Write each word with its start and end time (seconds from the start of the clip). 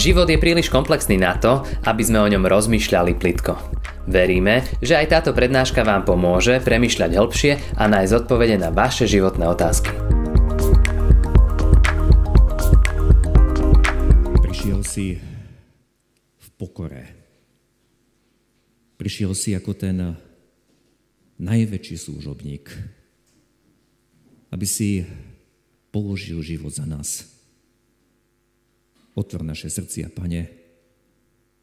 Život 0.00 0.32
je 0.32 0.40
príliš 0.40 0.72
komplexný 0.72 1.20
na 1.20 1.36
to, 1.36 1.60
aby 1.84 2.00
sme 2.00 2.24
o 2.24 2.30
ňom 2.32 2.48
rozmýšľali 2.48 3.20
plitko. 3.20 3.52
Veríme, 4.08 4.64
že 4.80 4.96
aj 4.96 5.12
táto 5.12 5.36
prednáška 5.36 5.84
vám 5.84 6.08
pomôže 6.08 6.56
premyšľať 6.64 7.20
hĺbšie 7.20 7.52
a 7.76 7.84
nájsť 7.84 8.24
odpovede 8.24 8.56
na 8.56 8.72
vaše 8.72 9.04
životné 9.04 9.44
otázky. 9.44 9.92
Prišiel 14.40 14.80
si 14.88 15.20
v 16.40 16.48
pokore. 16.56 17.04
Prišiel 18.96 19.36
si 19.36 19.52
ako 19.52 19.76
ten 19.76 20.16
najväčší 21.36 22.00
služobník, 22.00 22.72
aby 24.48 24.64
si 24.64 25.04
položil 25.92 26.40
život 26.40 26.72
za 26.72 26.88
nás. 26.88 27.29
Otvor 29.18 29.42
naše 29.42 29.66
srdcia, 29.66 30.14
Pane, 30.14 30.42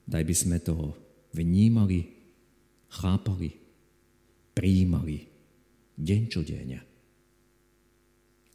daj 0.03 0.23
by 0.23 0.35
sme 0.35 0.57
to 0.59 0.95
vnímali, 1.31 2.07
chápali, 2.91 3.55
prijímali 4.51 5.27
deň 5.97 6.21
čo 6.29 6.41
deň. 6.45 6.69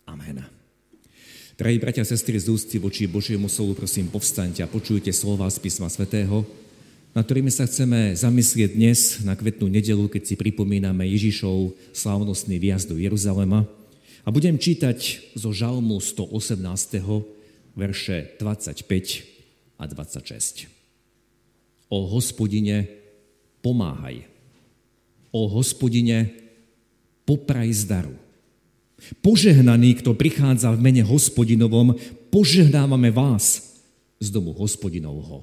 Amen. 0.08 0.38
Drahí 1.56 1.78
bratia 1.78 2.02
a 2.02 2.08
sestry 2.08 2.40
z 2.40 2.48
ústy 2.48 2.76
voči 2.80 3.06
Božiemu 3.06 3.46
slovu, 3.46 3.76
prosím, 3.76 4.08
povstaňte 4.08 4.64
a 4.64 4.70
počujte 4.70 5.12
slova 5.12 5.46
z 5.52 5.62
písma 5.62 5.86
svätého, 5.92 6.42
na 7.12 7.20
ktorými 7.20 7.52
sa 7.52 7.68
chceme 7.68 8.16
zamyslieť 8.16 8.72
dnes 8.72 9.20
na 9.20 9.36
kvetnú 9.36 9.68
nedelu, 9.68 10.08
keď 10.08 10.32
si 10.32 10.34
pripomíname 10.34 11.04
Ježišov 11.12 11.76
slávnostný 11.92 12.56
výjazd 12.56 12.88
do 12.88 12.96
Jeruzalema. 12.96 13.68
A 14.24 14.28
budem 14.32 14.56
čítať 14.56 15.32
zo 15.36 15.52
žalmu 15.52 16.00
118. 16.00 16.56
verše 17.76 18.36
25 18.38 18.88
a 19.78 19.84
26. 19.86 20.68
O 21.88 22.06
hospodine 22.08 22.88
pomáhaj. 23.60 24.24
O 25.32 25.48
hospodine 25.48 26.32
popraj 27.24 27.72
zdaru. 27.72 28.14
Požehnaný, 29.18 29.98
kto 29.98 30.14
prichádza 30.14 30.70
v 30.70 30.78
mene 30.78 31.02
hospodinovom, 31.02 31.98
požehnávame 32.30 33.10
vás 33.10 33.74
z 34.22 34.28
domu 34.30 34.54
hospodinovho. 34.54 35.42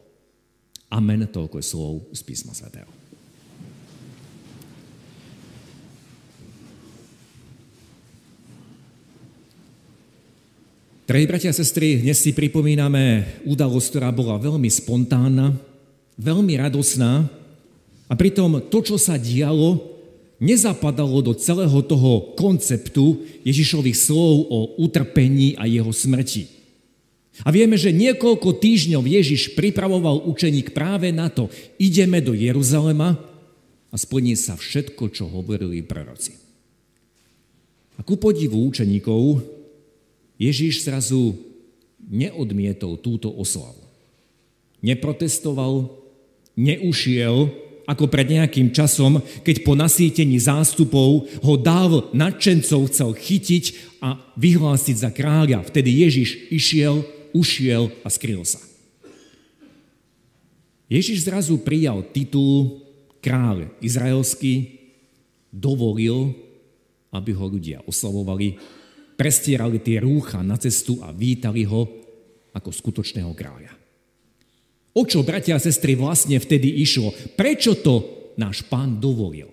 Amen, 0.88 1.28
toľko 1.28 1.60
je 1.60 1.66
slov 1.66 1.94
z 2.16 2.22
písma 2.24 2.56
svätého. 2.56 2.88
Drahí 11.10 11.26
bratia 11.26 11.50
a 11.50 11.58
sestry, 11.58 11.98
dnes 12.06 12.22
si 12.22 12.38
pripomíname 12.38 13.26
udalosť, 13.42 13.98
ktorá 13.98 14.14
bola 14.14 14.38
veľmi 14.38 14.70
spontánna, 14.70 15.58
veľmi 16.22 16.54
radosná 16.54 17.26
a 18.06 18.14
pritom 18.14 18.62
to, 18.70 18.78
čo 18.86 18.94
sa 19.02 19.18
dialo, 19.18 19.90
nezapadalo 20.38 21.26
do 21.26 21.34
celého 21.34 21.82
toho 21.82 22.38
konceptu 22.38 23.26
Ježišových 23.42 23.98
slov 23.98 24.54
o 24.54 24.60
utrpení 24.86 25.58
a 25.58 25.66
jeho 25.66 25.90
smrti. 25.90 26.46
A 27.42 27.50
vieme, 27.50 27.74
že 27.74 27.90
niekoľko 27.90 28.62
týždňov 28.62 29.02
Ježiš 29.10 29.58
pripravoval 29.58 30.30
učeník 30.30 30.78
práve 30.78 31.10
na 31.10 31.34
to. 31.34 31.50
Ideme 31.82 32.22
do 32.22 32.38
Jeruzalema 32.38 33.18
a 33.90 33.96
splní 33.98 34.38
sa 34.38 34.54
všetko, 34.54 35.10
čo 35.10 35.26
hovorili 35.26 35.82
proroci. 35.82 36.38
A 37.98 38.06
ku 38.06 38.14
podivu 38.22 38.62
učeníkov 38.62 39.58
Ježíš 40.40 40.88
zrazu 40.88 41.36
neodmietol 42.00 42.96
túto 42.98 43.28
oslavu. 43.28 43.84
Neprotestoval, 44.80 45.92
neušiel, 46.56 47.52
ako 47.90 48.06
pred 48.08 48.32
nejakým 48.32 48.72
časom, 48.72 49.20
keď 49.44 49.66
po 49.66 49.74
nasýtení 49.76 50.40
zástupov 50.40 51.28
ho 51.42 51.54
dáv 51.60 52.14
nadšencov 52.16 52.88
chcel 52.88 53.12
chytiť 53.18 53.66
a 54.00 54.16
vyhlásiť 54.40 54.96
za 54.96 55.10
kráľa. 55.12 55.66
Vtedy 55.68 56.08
Ježiš 56.08 56.54
išiel, 56.54 57.04
ušiel 57.36 57.92
a 58.06 58.08
skryl 58.08 58.46
sa. 58.48 58.62
Ježiš 60.86 61.26
zrazu 61.26 61.58
prijal 61.60 62.06
titul 62.14 62.86
kráľ 63.20 63.74
izraelský, 63.82 64.80
dovolil, 65.50 66.34
aby 67.10 67.34
ho 67.34 67.46
ľudia 67.50 67.82
oslavovali 67.90 68.79
prestierali 69.20 69.84
tie 69.84 70.00
rúcha 70.00 70.40
na 70.40 70.56
cestu 70.56 71.04
a 71.04 71.12
vítali 71.12 71.68
ho 71.68 71.84
ako 72.56 72.72
skutočného 72.72 73.36
kráľa. 73.36 73.76
O 74.96 75.04
čo, 75.04 75.28
bratia 75.28 75.60
a 75.60 75.62
sestry, 75.62 76.00
vlastne 76.00 76.40
vtedy 76.40 76.80
išlo? 76.80 77.12
Prečo 77.36 77.76
to 77.84 77.96
náš 78.40 78.64
pán 78.64 78.98
dovolil? 78.98 79.52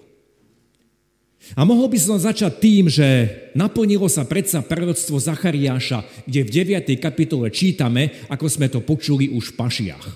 A 1.55 1.63
mohol 1.63 1.87
by 1.87 1.99
som 2.01 2.19
začať 2.19 2.59
tým, 2.59 2.91
že 2.91 3.07
naplnilo 3.55 4.11
sa 4.11 4.27
predsa 4.27 4.67
proroctvo 4.67 5.19
Zachariáša, 5.23 6.27
kde 6.27 6.41
v 6.43 6.51
9. 6.83 6.99
kapitole 6.99 7.55
čítame, 7.55 8.27
ako 8.27 8.47
sme 8.51 8.67
to 8.67 8.83
počuli 8.83 9.31
už 9.31 9.55
v 9.55 9.57
pašiach. 9.61 10.07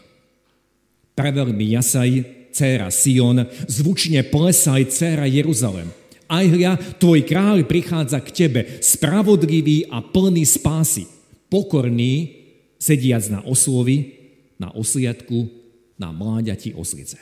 Prevel 1.14 1.54
mi 1.54 1.70
jasaj, 1.70 2.26
dcéra 2.50 2.90
Sion, 2.90 3.46
zvučne 3.70 4.26
plesaj, 4.26 4.90
dcéra 4.90 5.30
Jeruzalem. 5.30 5.99
Aj 6.30 6.46
hľa, 6.46 6.78
tvoj 7.02 7.26
kráľ 7.26 7.66
prichádza 7.66 8.22
k 8.22 8.30
tebe, 8.30 8.60
spravodlivý 8.78 9.90
a 9.90 9.98
plný 9.98 10.46
spásy, 10.46 11.10
pokorný, 11.50 12.38
sediac 12.78 13.26
na 13.34 13.40
oslovi, 13.42 14.14
na 14.54 14.70
osliadku, 14.70 15.50
na 15.98 16.14
mláďati 16.14 16.70
oslice. 16.78 17.18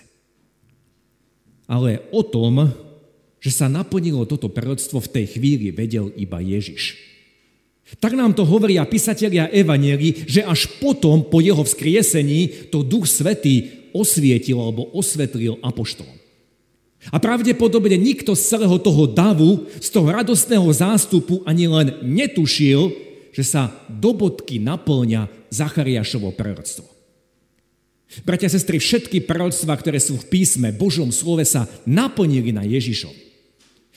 Ale 1.65 2.05
o 2.13 2.21
tom, 2.21 2.69
že 3.41 3.51
sa 3.55 3.73
naplnilo 3.73 4.29
toto 4.29 4.53
proroctvo 4.53 5.01
v 5.01 5.13
tej 5.17 5.27
chvíli, 5.41 5.73
vedel 5.73 6.13
iba 6.13 6.45
Ježiš. 6.45 7.01
Tak 7.97 8.13
nám 8.13 8.37
to 8.37 8.45
hovoria 8.45 8.85
písatelia 8.85 9.49
Evanieli, 9.49 10.29
že 10.29 10.45
až 10.45 10.69
potom, 10.77 11.25
po 11.25 11.41
jeho 11.41 11.65
vzkriesení, 11.65 12.69
to 12.69 12.85
Duch 12.85 13.09
Svetý 13.09 13.89
osvietil 13.97 14.61
alebo 14.61 14.93
osvetlil 14.93 15.57
apoštolom. 15.65 16.18
A 17.15 17.17
pravdepodobne 17.23 17.95
nikto 17.95 18.35
z 18.35 18.43
celého 18.43 18.75
toho 18.83 19.07
davu, 19.07 19.71
z 19.79 19.89
toho 19.89 20.11
radostného 20.11 20.67
zástupu 20.75 21.47
ani 21.47 21.71
len 21.71 21.95
netušil, 22.03 22.91
že 23.31 23.45
sa 23.47 23.71
do 23.87 24.11
bodky 24.11 24.59
naplňa 24.59 25.31
Zachariášovo 25.49 26.35
proroctvo. 26.35 26.85
Bratia 28.25 28.49
a 28.49 28.55
sestry, 28.57 28.81
všetky 28.81 29.29
proroctva, 29.29 29.77
ktoré 29.79 30.01
sú 30.01 30.17
v 30.17 30.27
písme, 30.33 30.75
Božom 30.75 31.13
slove 31.13 31.45
sa 31.45 31.69
naplnili 31.85 32.51
na 32.51 32.65
Ježišom. 32.65 33.13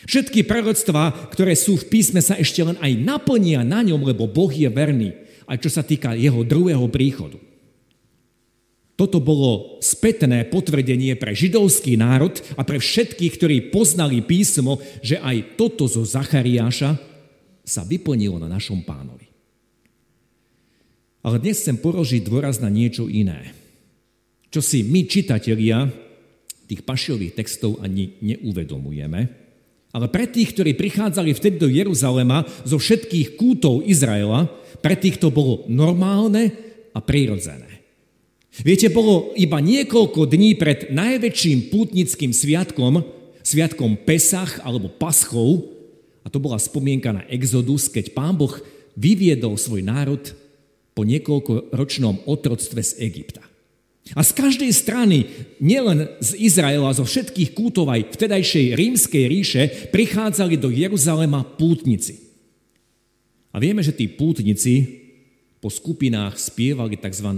Všetky 0.05 0.45
proroctva, 0.45 1.31
ktoré 1.31 1.57
sú 1.57 1.77
v 1.79 1.87
písme, 1.89 2.19
sa 2.21 2.37
ešte 2.37 2.61
len 2.61 2.77
aj 2.81 3.01
naplnia 3.01 3.65
na 3.65 3.81
ňom, 3.85 4.01
lebo 4.03 4.29
Boh 4.29 4.51
je 4.51 4.67
verný, 4.67 5.15
aj 5.47 5.57
čo 5.63 5.69
sa 5.73 5.81
týka 5.81 6.13
jeho 6.13 6.43
druhého 6.43 6.85
príchodu. 6.91 7.39
Toto 9.01 9.17
bolo 9.17 9.81
spätné 9.81 10.45
potvrdenie 10.45 11.17
pre 11.17 11.33
židovský 11.33 11.97
národ 11.97 12.37
a 12.53 12.61
pre 12.61 12.77
všetkých, 12.77 13.33
ktorí 13.33 13.57
poznali 13.73 14.21
písmo, 14.21 14.77
že 15.01 15.17
aj 15.17 15.57
toto 15.57 15.89
zo 15.89 16.05
Zachariáša 16.05 17.01
sa 17.65 17.81
vyplnilo 17.81 18.37
na 18.37 18.45
našom 18.45 18.85
pánovi. 18.85 19.25
Ale 21.25 21.41
dnes 21.41 21.65
chcem 21.65 21.81
porožiť 21.81 22.29
dôraz 22.29 22.61
na 22.61 22.69
niečo 22.69 23.09
iné, 23.09 23.57
čo 24.53 24.61
si 24.61 24.85
my, 24.85 25.09
čitatelia 25.09 25.89
tých 26.69 26.85
pašiových 26.85 27.41
textov 27.41 27.81
ani 27.81 28.21
neuvedomujeme, 28.21 29.21
ale 29.97 30.07
pre 30.13 30.29
tých, 30.29 30.53
ktorí 30.53 30.77
prichádzali 30.77 31.33
vtedy 31.33 31.57
do 31.57 31.73
Jeruzalema 31.73 32.45
zo 32.69 32.77
všetkých 32.77 33.33
kútov 33.33 33.81
Izraela, 33.81 34.45
pre 34.77 34.93
tých 34.93 35.17
to 35.17 35.33
bolo 35.33 35.65
normálne 35.65 36.53
a 36.93 37.01
prirodzené. 37.01 37.80
Viete, 38.51 38.91
bolo 38.91 39.31
iba 39.39 39.63
niekoľko 39.63 40.27
dní 40.27 40.59
pred 40.59 40.91
najväčším 40.91 41.71
pútnickým 41.71 42.35
sviatkom, 42.35 42.99
sviatkom 43.39 43.95
Pesach 44.03 44.59
alebo 44.67 44.91
Paschou, 44.91 45.71
a 46.21 46.27
to 46.27 46.37
bola 46.37 46.59
spomienka 46.59 47.15
na 47.15 47.23
Exodus, 47.31 47.87
keď 47.87 48.11
pán 48.11 48.35
Boh 48.35 48.51
vyviedol 48.99 49.55
svoj 49.55 49.87
národ 49.87 50.21
po 50.91 51.07
niekoľkoročnom 51.07 52.27
otroctve 52.27 52.83
z 52.83 52.91
Egypta. 52.99 53.41
A 54.11 54.21
z 54.27 54.35
každej 54.35 54.71
strany, 54.75 55.31
nielen 55.63 56.11
z 56.19 56.35
Izraela, 56.35 56.91
zo 56.91 57.07
všetkých 57.07 57.55
kútov 57.55 57.87
aj 57.87 58.19
vtedajšej 58.19 58.75
rímskej 58.75 59.23
ríše, 59.31 59.63
prichádzali 59.95 60.59
do 60.59 60.67
Jeruzalema 60.67 61.47
pútnici. 61.47 62.19
A 63.55 63.63
vieme, 63.63 63.79
že 63.79 63.95
tí 63.95 64.11
pútnici 64.11 64.99
po 65.63 65.71
skupinách 65.71 66.35
spievali 66.35 66.99
tzv 66.99 67.29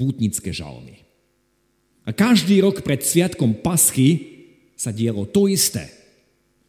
pútnické 0.00 0.48
žalmy. 0.56 1.04
A 2.08 2.16
každý 2.16 2.64
rok 2.64 2.80
pred 2.80 3.04
sviatkom 3.04 3.60
Paschy 3.60 4.40
sa 4.72 4.88
dielo 4.88 5.28
to 5.28 5.44
isté. 5.44 5.92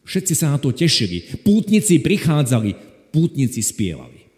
Všetci 0.04 0.36
sa 0.36 0.52
na 0.52 0.60
to 0.60 0.68
tešili. 0.76 1.40
Pútnici 1.40 1.96
prichádzali, 1.96 2.76
pútnici 3.08 3.64
spievali. 3.64 4.28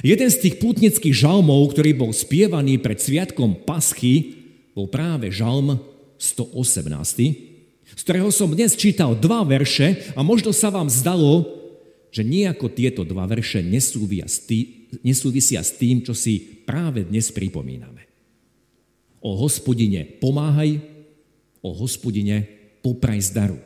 Jeden 0.00 0.30
z 0.32 0.40
tých 0.40 0.56
pútnických 0.62 1.12
žalmov, 1.12 1.76
ktorý 1.76 1.92
bol 1.92 2.14
spievaný 2.16 2.80
pred 2.80 2.96
sviatkom 2.96 3.68
Paschy, 3.68 4.40
bol 4.72 4.88
práve 4.88 5.28
žalm 5.28 5.82
118, 6.16 6.86
z 7.90 8.02
ktorého 8.06 8.30
som 8.30 8.48
dnes 8.54 8.78
čítal 8.78 9.18
dva 9.18 9.44
verše 9.44 10.14
a 10.14 10.22
možno 10.24 10.54
sa 10.54 10.70
vám 10.70 10.86
zdalo, 10.86 11.44
že 12.14 12.22
nejako 12.22 12.70
tieto 12.70 13.02
dva 13.02 13.26
verše 13.26 13.60
nesúvisia 15.06 15.62
s 15.62 15.76
tým, 15.78 16.02
čo 16.02 16.12
si 16.16 16.40
práve 16.66 17.06
dnes 17.06 17.30
pripomíname. 17.30 18.06
O 19.20 19.36
hospodine 19.36 20.06
pomáhaj, 20.18 20.80
o 21.60 21.70
hospodine 21.76 22.48
popraj 22.80 23.20
zdaru. 23.20 23.60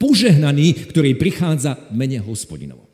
Požehnaný, 0.00 0.88
ktorý 0.92 1.16
prichádza 1.16 1.76
v 1.92 1.94
mene 1.96 2.18
hospodinovo. 2.20 2.88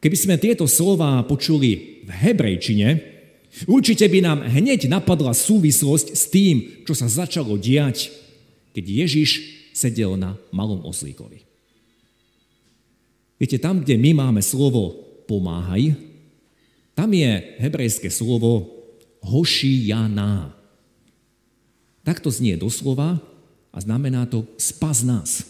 Keby 0.00 0.16
sme 0.16 0.36
tieto 0.36 0.68
slova 0.68 1.24
počuli 1.24 2.04
v 2.04 2.10
hebrejčine, 2.12 2.88
určite 3.64 4.04
by 4.06 4.18
nám 4.20 4.38
hneď 4.44 4.86
napadla 4.92 5.32
súvislosť 5.32 6.12
s 6.12 6.24
tým, 6.28 6.84
čo 6.84 6.92
sa 6.92 7.08
začalo 7.08 7.56
diať, 7.56 8.12
keď 8.76 8.84
Ježiš 8.84 9.30
sedel 9.72 10.20
na 10.20 10.36
malom 10.52 10.84
oslíkovi. 10.84 11.44
Viete, 13.36 13.60
tam, 13.60 13.84
kde 13.84 14.00
my 14.00 14.16
máme 14.16 14.40
slovo 14.40 14.96
pomáhaj, 15.28 15.92
tam 16.96 17.12
je 17.12 17.60
hebrejské 17.60 18.08
slovo 18.08 18.72
hošianá. 19.20 20.56
Takto 22.00 22.32
znie 22.32 22.56
doslova 22.56 23.20
a 23.68 23.78
znamená 23.78 24.24
to 24.24 24.48
spas 24.56 25.04
nás. 25.04 25.44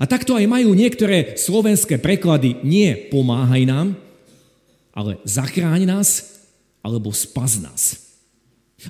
A 0.00 0.08
takto 0.08 0.32
aj 0.34 0.48
majú 0.48 0.72
niektoré 0.72 1.36
slovenské 1.36 2.00
preklady 2.00 2.64
nie 2.64 2.96
pomáhaj 3.12 3.62
nám, 3.68 3.86
ale 4.96 5.20
zachráň 5.28 5.84
nás, 5.84 6.40
alebo 6.80 7.12
spas 7.12 7.60
nás. 7.60 8.04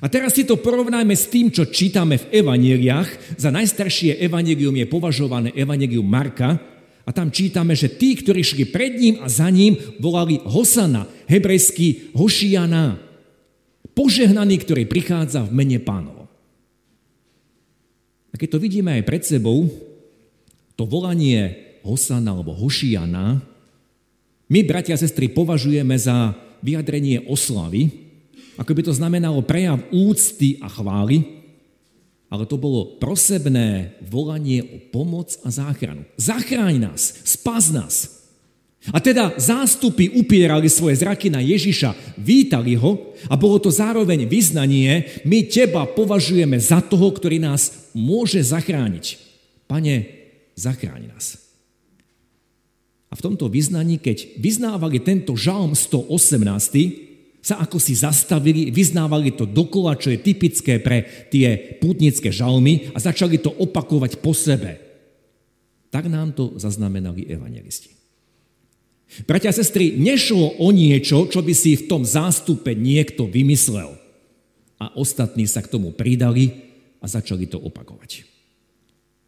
A 0.03 0.11
teraz 0.11 0.35
si 0.35 0.43
to 0.43 0.59
porovnajme 0.59 1.15
s 1.15 1.31
tým, 1.31 1.51
čo 1.51 1.67
čítame 1.71 2.19
v 2.19 2.43
evaneliách. 2.43 3.39
Za 3.39 3.47
najstaršie 3.51 4.19
evanelium 4.19 4.75
je 4.75 4.91
považované 4.91 5.55
evanelium 5.55 6.03
Marka. 6.03 6.59
A 7.05 7.13
tam 7.13 7.29
čítame, 7.29 7.77
že 7.77 7.85
tí, 7.85 8.17
ktorí 8.17 8.41
šli 8.41 8.65
pred 8.65 8.97
ním 8.97 9.21
a 9.21 9.29
za 9.29 9.45
ním, 9.53 9.77
volali 10.01 10.41
Hosana, 10.41 11.05
hebrejský 11.29 12.17
Hošiana. 12.17 12.97
Požehnaný, 13.93 14.65
ktorý 14.65 14.89
prichádza 14.89 15.45
v 15.45 15.53
mene 15.53 15.77
pánov. 15.77 16.25
A 18.33 18.35
keď 18.35 18.57
to 18.57 18.59
vidíme 18.59 18.91
aj 18.91 19.07
pred 19.07 19.23
sebou, 19.23 19.69
to 20.75 20.83
volanie 20.83 21.55
Hosana 21.85 22.33
alebo 22.35 22.57
Hošiana, 22.57 23.39
my, 24.45 24.59
bratia 24.61 24.93
a 24.93 25.01
sestry, 25.01 25.29
považujeme 25.29 25.97
za 25.97 26.37
vyjadrenie 26.61 27.25
oslavy, 27.25 27.89
ako 28.57 28.71
by 28.73 28.81
to 28.85 28.93
znamenalo 28.93 29.41
prejav 29.45 29.81
úcty 29.89 30.61
a 30.61 30.69
chvály, 30.69 31.44
ale 32.35 32.43
to 32.43 32.59
bolo 32.59 32.99
prosebné 32.99 33.95
volanie 34.03 34.59
o 34.59 34.77
pomoc 34.91 35.39
a 35.47 35.49
záchranu. 35.55 36.03
Zachráň 36.19 36.83
nás, 36.91 37.23
spas 37.23 37.71
nás. 37.71 38.27
A 38.91 39.01
teda 39.01 39.33
zástupy 39.39 40.13
upierali 40.13 40.69
svoje 40.69 41.01
zraky 41.01 41.31
na 41.31 41.41
Ježiša, 41.41 42.19
vítali 42.19 42.77
ho 42.77 43.15
a 43.31 43.33
bolo 43.33 43.57
to 43.57 43.73
zároveň 43.73 44.27
vyznanie, 44.29 45.23
my 45.25 45.47
teba 45.47 45.89
považujeme 45.89 46.59
za 46.59 46.83
toho, 46.83 47.09
ktorý 47.09 47.41
nás 47.41 47.89
môže 47.95 48.43
zachrániť. 48.43 49.17
Pane, 49.65 50.05
zachráň 50.53 51.09
nás. 51.09 51.41
A 53.09 53.17
v 53.17 53.23
tomto 53.31 53.47
vyznaní, 53.47 53.97
keď 53.97 54.37
vyznávali 54.37 54.99
tento 55.01 55.33
žalm 55.33 55.73
118, 55.73 57.14
sa 57.45 57.61
ako 57.61 57.77
si 57.77 57.93
zastavili, 57.93 58.73
vyznávali 58.73 59.37
to 59.37 59.45
dokola, 59.45 59.93
čo 59.93 60.09
je 60.09 60.17
typické 60.17 60.81
pre 60.81 61.29
tie 61.29 61.77
pútnické 61.77 62.33
žalmy 62.33 62.89
a 62.89 62.97
začali 62.97 63.37
to 63.37 63.53
opakovať 63.53 64.17
po 64.17 64.33
sebe. 64.33 64.81
Tak 65.93 66.09
nám 66.09 66.33
to 66.33 66.57
zaznamenali 66.57 67.29
evangelisti. 67.29 67.93
Bratia 69.29 69.53
a 69.53 69.55
sestry, 69.55 69.93
nešlo 69.93 70.57
o 70.57 70.73
niečo, 70.73 71.29
čo 71.29 71.45
by 71.45 71.53
si 71.53 71.77
v 71.77 71.85
tom 71.85 72.01
zástupe 72.01 72.73
niekto 72.73 73.29
vymyslel. 73.29 73.93
A 74.81 74.89
ostatní 74.97 75.45
sa 75.45 75.61
k 75.61 75.69
tomu 75.69 75.93
pridali 75.93 76.49
a 76.97 77.05
začali 77.05 77.45
to 77.45 77.61
opakovať 77.61 78.35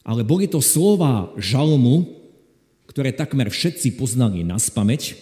ale 0.08 0.24
boli 0.24 0.48
to 0.48 0.64
slova 0.64 1.36
žalmu, 1.36 2.08
ktoré 2.88 3.12
takmer 3.12 3.52
všetci 3.52 4.00
poznali 4.00 4.48
na 4.48 4.56
spameť 4.56 5.20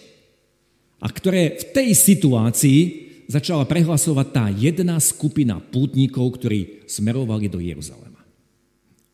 a 1.00 1.06
ktoré 1.12 1.60
v 1.60 1.64
tej 1.72 1.88
situácii 1.92 2.78
začala 3.26 3.66
prehlasovať 3.66 4.26
tá 4.30 4.44
jedna 4.48 4.96
skupina 5.02 5.58
pútnikov, 5.58 6.38
ktorí 6.38 6.86
smerovali 6.86 7.50
do 7.50 7.58
Jeruzalema. 7.58 8.22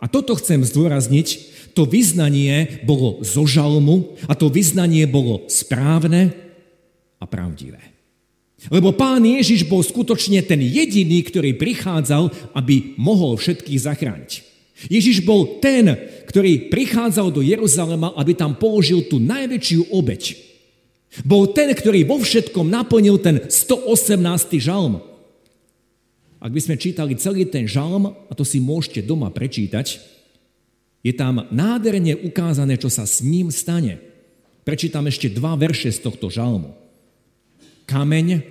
A 0.02 0.10
toto 0.10 0.34
chcem 0.34 0.66
zdôrazniť, 0.66 1.28
to 1.78 1.86
vyznanie 1.86 2.82
bolo 2.82 3.22
zo 3.22 3.46
žalmu 3.46 4.18
a 4.26 4.34
to 4.34 4.50
vyznanie 4.50 5.06
bolo 5.06 5.46
správne 5.46 6.34
a 7.22 7.24
pravdivé. 7.24 7.80
Lebo 8.70 8.94
pán 8.94 9.22
Ježiš 9.26 9.66
bol 9.66 9.82
skutočne 9.82 10.42
ten 10.46 10.62
jediný, 10.62 11.22
ktorý 11.26 11.58
prichádzal, 11.58 12.54
aby 12.54 12.94
mohol 12.98 13.34
všetkých 13.34 13.80
zachrániť. 13.80 14.32
Ježiš 14.90 15.22
bol 15.22 15.62
ten, 15.62 15.94
ktorý 16.26 16.70
prichádzal 16.70 17.30
do 17.30 17.42
Jeruzalema, 17.42 18.14
aby 18.18 18.34
tam 18.34 18.58
položil 18.58 19.06
tú 19.06 19.22
najväčšiu 19.22 19.94
obeď. 19.94 20.51
Bol 21.20 21.52
ten, 21.52 21.68
ktorý 21.76 22.08
vo 22.08 22.16
všetkom 22.16 22.72
naplnil 22.72 23.20
ten 23.20 23.44
118. 23.44 24.16
žalm. 24.56 25.04
Ak 26.40 26.50
by 26.50 26.60
sme 26.64 26.80
čítali 26.80 27.12
celý 27.20 27.44
ten 27.44 27.68
žalm, 27.68 28.16
a 28.16 28.32
to 28.32 28.48
si 28.48 28.56
môžete 28.58 29.04
doma 29.04 29.28
prečítať, 29.28 30.00
je 31.04 31.12
tam 31.12 31.44
nádherne 31.52 32.16
ukázané, 32.16 32.80
čo 32.80 32.88
sa 32.88 33.04
s 33.04 33.20
ním 33.20 33.52
stane. 33.52 34.00
Prečítam 34.64 35.04
ešte 35.04 35.28
dva 35.28 35.58
verše 35.58 35.92
z 35.92 36.00
tohto 36.00 36.32
žalmu. 36.32 36.72
Kameň, 37.84 38.46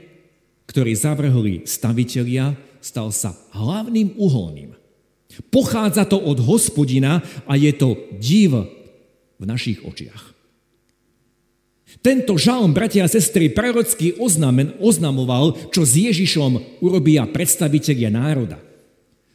ktorý 0.67 0.91
zavrhli 0.93 1.63
stavitelia, 1.65 2.53
stal 2.83 3.09
sa 3.09 3.33
hlavným 3.55 4.19
uholným. 4.19 4.75
Pochádza 5.47 6.03
to 6.03 6.19
od 6.19 6.43
hospodina 6.43 7.23
a 7.47 7.55
je 7.55 7.71
to 7.71 7.95
div 8.19 8.67
v 9.39 9.43
našich 9.47 9.79
očiach. 9.87 10.40
Tento 11.99 12.39
žalm, 12.39 12.71
bratia 12.71 13.03
a 13.03 13.11
sestry, 13.11 13.51
prorocký 13.51 14.15
oznamen, 14.15 14.71
oznamoval, 14.79 15.59
čo 15.75 15.83
s 15.83 15.99
Ježišom 15.99 16.79
urobia 16.79 17.27
predstavitelia 17.27 18.07
národa. 18.07 18.55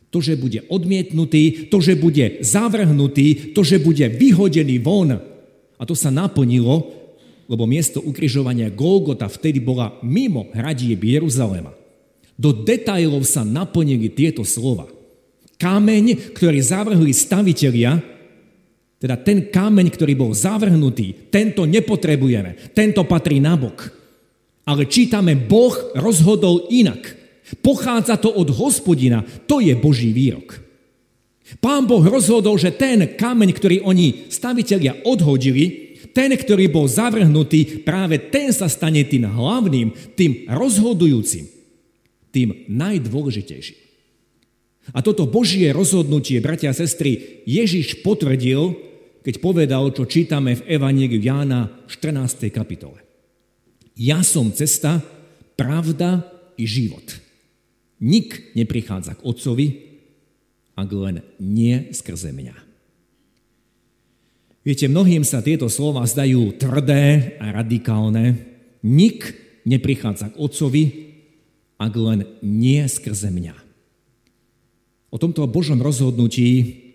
To, 0.08 0.24
že 0.24 0.40
bude 0.40 0.64
odmietnutý, 0.72 1.68
to, 1.68 1.84
že 1.84 1.92
bude 1.92 2.40
zavrhnutý, 2.40 3.52
to, 3.52 3.60
že 3.60 3.76
bude 3.76 4.08
vyhodený 4.08 4.80
von. 4.80 5.20
A 5.76 5.82
to 5.84 5.92
sa 5.92 6.08
naplnilo, 6.08 6.88
lebo 7.44 7.68
miesto 7.68 8.00
ukrižovania 8.00 8.72
Golgota 8.72 9.28
vtedy 9.28 9.60
bola 9.60 9.92
mimo 10.00 10.48
hradieb 10.56 11.04
Jeruzalema. 11.04 11.76
Do 12.40 12.52
detajlov 12.52 13.28
sa 13.28 13.44
naplnili 13.44 14.08
tieto 14.08 14.44
slova. 14.44 14.88
Kameň, 15.56 16.36
ktorý 16.36 16.60
zavrhli 16.60 17.12
stavitelia, 17.12 18.15
teda 18.96 19.20
ten 19.20 19.52
kameň, 19.52 19.92
ktorý 19.92 20.16
bol 20.16 20.32
zavrhnutý, 20.32 21.28
tento 21.28 21.68
nepotrebujeme, 21.68 22.72
tento 22.72 23.04
patrí 23.04 23.38
nabok. 23.38 23.92
Ale 24.66 24.88
čítame, 24.88 25.36
Boh 25.36 25.76
rozhodol 25.94 26.66
inak. 26.72 27.14
Pochádza 27.62 28.18
to 28.18 28.32
od 28.32 28.50
hospodina, 28.50 29.22
to 29.46 29.62
je 29.62 29.76
Boží 29.78 30.10
výrok. 30.10 30.58
Pán 31.62 31.86
Boh 31.86 32.02
rozhodol, 32.02 32.58
že 32.58 32.74
ten 32.74 33.14
kameň, 33.14 33.54
ktorý 33.54 33.76
oni 33.86 34.26
stavitelia 34.26 34.98
odhodili, 35.06 35.94
ten, 36.10 36.34
ktorý 36.34 36.66
bol 36.66 36.90
zavrhnutý, 36.90 37.86
práve 37.86 38.18
ten 38.18 38.50
sa 38.50 38.66
stane 38.66 39.04
tým 39.06 39.30
hlavným, 39.30 40.16
tým 40.18 40.50
rozhodujúcim, 40.50 41.46
tým 42.34 42.66
najdôležitejším. 42.66 43.86
A 44.94 45.02
toto 45.02 45.26
Božie 45.26 45.70
rozhodnutie, 45.74 46.38
bratia 46.38 46.70
a 46.70 46.78
sestry, 46.78 47.42
Ježiš 47.46 48.06
potvrdil, 48.06 48.85
keď 49.26 49.42
povedal, 49.42 49.90
čo 49.90 50.06
čítame 50.06 50.54
v 50.54 50.78
Evangeliu 50.78 51.18
Jána 51.18 51.66
v 51.66 51.90
14. 51.98 52.46
kapitole. 52.54 53.02
Ja 53.98 54.22
som 54.22 54.54
cesta, 54.54 55.02
pravda 55.58 56.22
i 56.54 56.62
život. 56.62 57.02
Nik 57.98 58.54
neprichádza 58.54 59.18
k 59.18 59.26
Otcovi, 59.26 59.66
ak 60.78 60.88
len 60.94 61.26
nie 61.42 61.90
skrze 61.90 62.30
mňa. 62.30 62.54
Viete, 64.62 64.86
mnohým 64.86 65.26
sa 65.26 65.42
tieto 65.42 65.66
slova 65.66 66.06
zdajú 66.06 66.54
tvrdé 66.54 67.34
a 67.42 67.50
radikálne. 67.50 68.38
Nik 68.86 69.34
neprichádza 69.66 70.30
k 70.30 70.38
Otcovi, 70.38 70.84
ak 71.82 71.92
len 71.98 72.30
nie 72.46 72.78
skrze 72.86 73.34
mňa. 73.34 73.58
O 75.10 75.18
tomto 75.18 75.42
Božom 75.50 75.82
rozhodnutí 75.82 76.85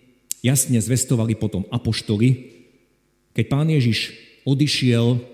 jasne 0.42 0.78
zvestovali 0.82 1.38
potom 1.38 1.66
apoštoli, 1.70 2.52
keď 3.32 3.46
pán 3.48 3.70
Ježiš 3.70 4.14
odišiel, 4.44 5.32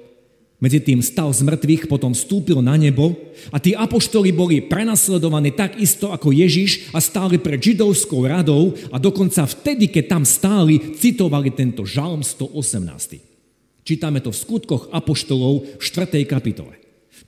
Medzi 0.57 0.81
tým 0.81 1.05
stal 1.05 1.29
z 1.29 1.45
mŕtvych, 1.45 1.85
potom 1.85 2.17
vstúpil 2.17 2.65
na 2.65 2.73
nebo 2.81 3.13
a 3.53 3.61
tí 3.61 3.77
apoštoli 3.77 4.33
boli 4.33 4.65
prenasledovaní 4.65 5.53
tak 5.53 5.77
isto 5.77 6.09
ako 6.09 6.33
Ježiš 6.33 6.89
a 6.89 6.97
stáli 6.97 7.37
pred 7.37 7.61
židovskou 7.61 8.25
radou 8.25 8.73
a 8.89 8.97
dokonca 8.97 9.45
vtedy, 9.45 9.85
keď 9.85 10.17
tam 10.17 10.23
stáli, 10.25 10.97
citovali 10.97 11.53
tento 11.53 11.85
žalm 11.85 12.25
118. 12.25 13.85
Čítame 13.85 14.17
to 14.17 14.33
v 14.33 14.41
skutkoch 14.41 14.89
apoštolov 14.89 15.77
v 15.77 15.81
4. 15.85 16.25
kapitole. 16.25 16.73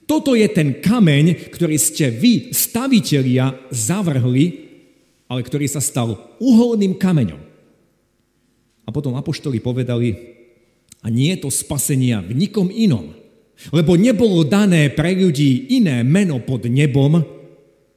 Toto 0.10 0.34
je 0.34 0.50
ten 0.50 0.82
kameň, 0.82 1.54
ktorý 1.54 1.78
ste 1.78 2.10
vy, 2.10 2.50
stavitelia, 2.50 3.54
zavrhli, 3.70 4.74
ale 5.30 5.46
ktorý 5.46 5.70
sa 5.70 5.86
stal 5.86 6.18
uholným 6.42 6.98
kameňom. 6.98 7.49
A 8.90 8.96
potom 8.96 9.14
apoštoli 9.14 9.62
povedali, 9.62 10.18
a 11.06 11.14
nie 11.14 11.30
je 11.38 11.46
to 11.46 11.54
spasenia 11.54 12.26
v 12.26 12.34
nikom 12.34 12.74
inom, 12.74 13.14
lebo 13.70 13.94
nebolo 13.94 14.42
dané 14.42 14.90
pre 14.90 15.14
ľudí 15.14 15.78
iné 15.78 16.02
meno 16.02 16.42
pod 16.42 16.66
nebom, 16.66 17.22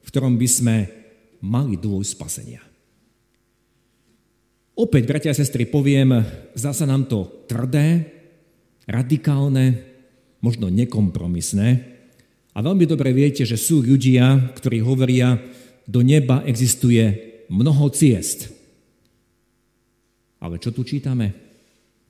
v 0.05 0.07
ktorom 0.07 0.37
by 0.37 0.45
sme 0.45 0.75
mali 1.41 1.81
dôj 1.81 2.05
spasenia. 2.05 2.61
Opäť, 4.77 5.09
bratia 5.09 5.33
a 5.33 5.37
sestry, 5.37 5.65
poviem, 5.65 6.13
zdá 6.53 6.77
sa 6.77 6.85
nám 6.85 7.09
to 7.09 7.25
tvrdé, 7.49 8.05
radikálne, 8.85 9.81
možno 10.45 10.69
nekompromisné. 10.69 11.69
A 12.53 12.61
veľmi 12.61 12.85
dobre 12.85 13.09
viete, 13.17 13.49
že 13.49 13.57
sú 13.57 13.81
ľudia, 13.81 14.53
ktorí 14.53 14.77
hovoria, 14.85 15.41
do 15.89 16.05
neba 16.05 16.45
existuje 16.45 17.01
mnoho 17.49 17.89
ciest. 17.89 18.52
Ale 20.43 20.59
čo 20.59 20.75
tu 20.75 20.83
čítame? 20.83 21.31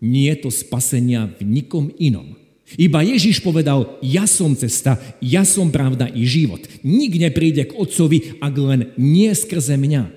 Nie 0.02 0.34
je 0.34 0.50
to 0.50 0.50
spasenia 0.50 1.30
v 1.30 1.46
nikom 1.46 1.94
inom. 2.02 2.34
Iba 2.74 3.06
Ježiš 3.06 3.46
povedal, 3.46 4.02
ja 4.02 4.25
som 4.25 4.58
cesta, 4.58 4.98
ja 5.22 5.46
som 5.46 5.70
pravda 5.70 6.10
i 6.10 6.25
život. 6.25 6.66
Nik 6.82 7.22
nepríde 7.22 7.70
k 7.70 7.78
Otcovi, 7.78 8.42
ak 8.42 8.54
len 8.58 8.82
nie 8.98 9.30
skrze 9.30 9.78
mňa. 9.78 10.10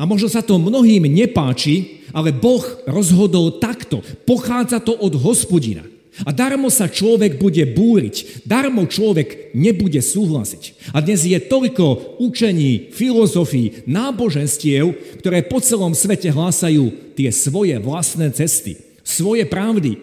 A 0.00 0.02
možno 0.08 0.26
sa 0.26 0.42
to 0.42 0.58
mnohým 0.58 1.06
nepáči, 1.06 2.02
ale 2.10 2.34
Boh 2.34 2.64
rozhodol 2.88 3.62
takto. 3.62 4.02
Pochádza 4.26 4.82
to 4.82 4.96
od 4.98 5.14
hospodina. 5.20 5.84
A 6.28 6.30
darmo 6.30 6.68
sa 6.68 6.92
človek 6.92 7.40
bude 7.40 7.64
búriť, 7.64 8.44
darmo 8.44 8.84
človek 8.84 9.56
nebude 9.56 9.96
súhlasiť. 10.04 10.92
A 10.92 11.00
dnes 11.00 11.24
je 11.24 11.40
toľko 11.40 12.20
učení, 12.20 12.92
filozofií, 12.92 13.88
náboženstiev, 13.88 14.92
ktoré 15.24 15.40
po 15.40 15.64
celom 15.64 15.96
svete 15.96 16.28
hlásajú 16.28 17.16
tie 17.16 17.32
svoje 17.32 17.80
vlastné 17.80 18.28
cesty, 18.36 18.76
svoje 19.00 19.48
pravdy. 19.48 19.96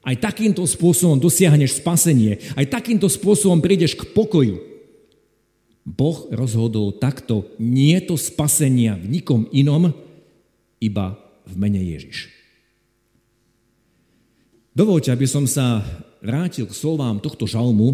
Aj 0.00 0.16
takýmto 0.16 0.64
spôsobom 0.64 1.20
dosiahneš 1.20 1.78
spasenie, 1.78 2.40
aj 2.56 2.72
takýmto 2.72 3.06
spôsobom 3.12 3.60
prídeš 3.60 3.94
k 3.94 4.08
pokoju. 4.08 4.56
Boh 5.84 6.32
rozhodol 6.32 6.96
takto, 6.96 7.44
nie 7.60 8.00
to 8.00 8.16
spasenia 8.16 8.96
v 8.96 9.20
nikom 9.20 9.46
inom, 9.52 9.92
iba 10.80 11.20
v 11.44 11.54
mene 11.60 11.78
Ježiš. 11.78 12.41
Dovolte, 14.72 15.12
aby 15.12 15.28
som 15.28 15.44
sa 15.44 15.84
vrátil 16.24 16.64
k 16.64 16.72
slovám 16.72 17.20
tohto 17.20 17.44
žalmu, 17.44 17.92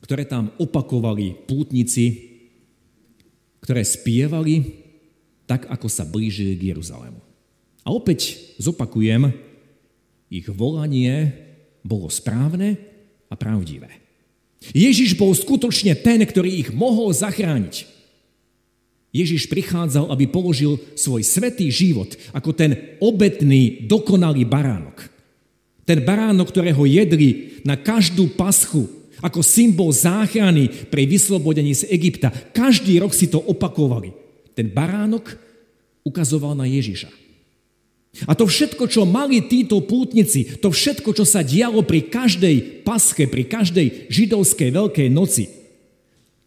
ktoré 0.00 0.24
tam 0.24 0.48
opakovali 0.56 1.36
pútnici, 1.44 2.32
ktoré 3.60 3.84
spievali 3.84 4.84
tak, 5.44 5.68
ako 5.68 5.84
sa 5.92 6.08
blížili 6.08 6.56
k 6.56 6.72
Jeruzalému. 6.72 7.20
A 7.84 7.92
opäť 7.92 8.40
zopakujem, 8.56 9.36
ich 10.32 10.48
volanie 10.48 11.36
bolo 11.84 12.08
správne 12.08 12.80
a 13.28 13.36
pravdivé. 13.36 14.00
Ježiš 14.72 15.12
bol 15.14 15.36
skutočne 15.36 15.92
ten, 15.92 16.24
ktorý 16.24 16.56
ich 16.56 16.70
mohol 16.72 17.12
zachrániť. 17.12 17.84
Ježiš 19.12 19.44
prichádzal, 19.52 20.08
aby 20.08 20.24
položil 20.24 20.80
svoj 20.96 21.20
svetý 21.20 21.68
život 21.68 22.16
ako 22.32 22.56
ten 22.56 22.96
obetný, 23.04 23.84
dokonalý 23.84 24.48
baránok. 24.48 25.15
Ten 25.86 26.02
baránok, 26.02 26.50
ktorého 26.50 26.82
jedli 26.82 27.62
na 27.62 27.78
každú 27.78 28.34
paschu, 28.34 28.90
ako 29.22 29.40
symbol 29.40 29.94
záchrany 29.94 30.68
pre 30.90 31.08
vyslobodenie 31.08 31.72
z 31.72 31.88
Egypta. 31.88 32.28
Každý 32.52 33.00
rok 33.00 33.14
si 33.16 33.30
to 33.30 33.40
opakovali. 33.40 34.12
Ten 34.52 34.68
baránok 34.68 35.38
ukazoval 36.04 36.58
na 36.58 36.68
Ježiša. 36.68 37.08
A 38.24 38.32
to 38.32 38.48
všetko, 38.48 38.88
čo 38.88 39.04
mali 39.04 39.44
títo 39.44 39.84
pútnici, 39.84 40.58
to 40.58 40.72
všetko, 40.72 41.12
čo 41.12 41.24
sa 41.28 41.44
dialo 41.44 41.84
pri 41.84 42.08
každej 42.08 42.82
paske, 42.82 43.28
pri 43.28 43.44
každej 43.44 44.08
židovskej 44.08 44.72
veľkej 44.72 45.08
noci, 45.12 45.52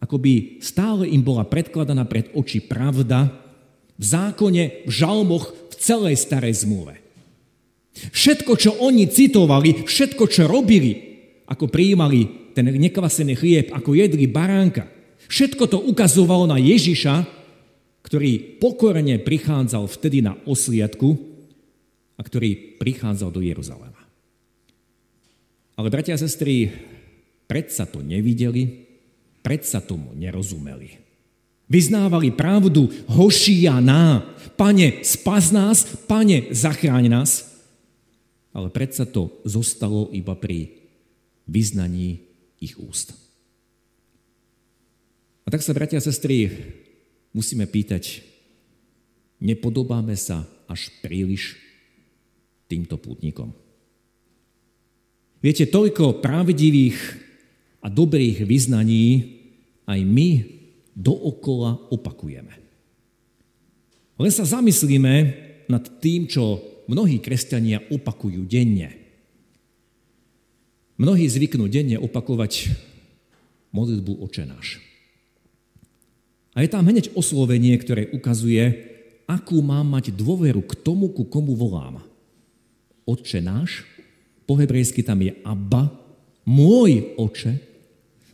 akoby 0.02 0.58
stále 0.58 1.06
im 1.06 1.22
bola 1.22 1.46
predkladaná 1.46 2.02
pred 2.10 2.26
oči 2.34 2.58
pravda 2.58 3.30
v 3.94 4.04
zákone, 4.04 4.88
v 4.88 4.90
žalmoch, 4.90 5.54
v 5.70 5.74
celej 5.78 6.18
starej 6.18 6.66
zmluve. 6.66 6.99
Všetko, 7.94 8.54
čo 8.54 8.70
oni 8.78 9.10
citovali, 9.10 9.82
všetko, 9.82 10.24
čo 10.30 10.46
robili, 10.46 11.10
ako 11.50 11.66
prijímali 11.66 12.52
ten 12.54 12.70
nekvasený 12.70 13.34
chlieb, 13.34 13.66
ako 13.74 13.98
jedli 13.98 14.30
baránka, 14.30 14.86
všetko 15.26 15.66
to 15.66 15.78
ukazovalo 15.82 16.46
na 16.46 16.58
Ježiša, 16.58 17.26
ktorý 18.06 18.58
pokorene 18.62 19.18
prichádzal 19.20 19.90
vtedy 19.90 20.22
na 20.22 20.38
osliadku 20.46 21.18
a 22.16 22.20
ktorý 22.22 22.78
prichádzal 22.78 23.30
do 23.34 23.42
Jeruzalema. 23.42 24.02
Ale 25.74 25.88
bratia 25.90 26.14
a 26.14 26.20
sestry, 26.20 26.70
predsa 27.50 27.88
to 27.88 28.04
nevideli, 28.04 28.86
predsa 29.40 29.82
tomu 29.82 30.14
nerozumeli. 30.14 31.00
Vyznávali 31.70 32.34
pravdu, 32.34 32.90
hošianá, 33.06 34.26
pane, 34.58 35.06
spas 35.06 35.54
nás, 35.54 35.86
pane, 36.06 36.50
zachráň 36.54 37.06
nás– 37.10 37.30
ale 38.50 38.68
predsa 38.70 39.06
to 39.06 39.30
zostalo 39.46 40.10
iba 40.10 40.34
pri 40.34 40.74
vyznaní 41.46 42.22
ich 42.58 42.78
úst. 42.78 43.14
A 45.46 45.48
tak 45.50 45.64
sa, 45.66 45.74
bratia 45.74 45.98
a 45.98 46.04
sestry, 46.04 46.50
musíme 47.34 47.66
pýtať, 47.66 48.22
nepodobáme 49.42 50.14
sa 50.14 50.46
až 50.70 50.92
príliš 51.02 51.58
týmto 52.70 52.94
pútnikom. 53.00 53.50
Viete, 55.40 55.66
toľko 55.66 56.20
pravdivých 56.20 56.98
a 57.80 57.88
dobrých 57.88 58.44
vyznaní 58.44 59.40
aj 59.88 60.00
my 60.04 60.28
dookola 60.92 61.90
opakujeme. 61.90 62.54
Len 64.20 64.30
sa 64.30 64.44
zamyslíme 64.44 65.14
nad 65.66 65.84
tým, 65.98 66.28
čo 66.28 66.60
mnohí 66.90 67.22
kresťania 67.22 67.86
opakujú 67.86 68.42
denne. 68.50 68.98
Mnohí 70.98 71.30
zvyknú 71.30 71.70
denne 71.70 71.96
opakovať 72.02 72.74
modlitbu 73.70 74.18
očenáš. 74.26 74.82
A 76.58 76.66
je 76.66 76.68
tam 76.68 76.82
hneď 76.82 77.14
oslovenie, 77.14 77.78
ktoré 77.78 78.10
ukazuje, 78.10 78.90
akú 79.30 79.62
mám 79.62 79.86
mať 79.86 80.10
dôveru 80.10 80.66
k 80.66 80.74
tomu, 80.82 81.14
ku 81.14 81.22
komu 81.22 81.54
volám. 81.54 82.02
Otče 83.06 83.38
náš, 83.38 83.86
po 84.50 84.58
hebrejsky 84.58 85.06
tam 85.06 85.22
je 85.22 85.30
Abba, 85.46 85.94
môj 86.42 87.14
oče, 87.14 87.54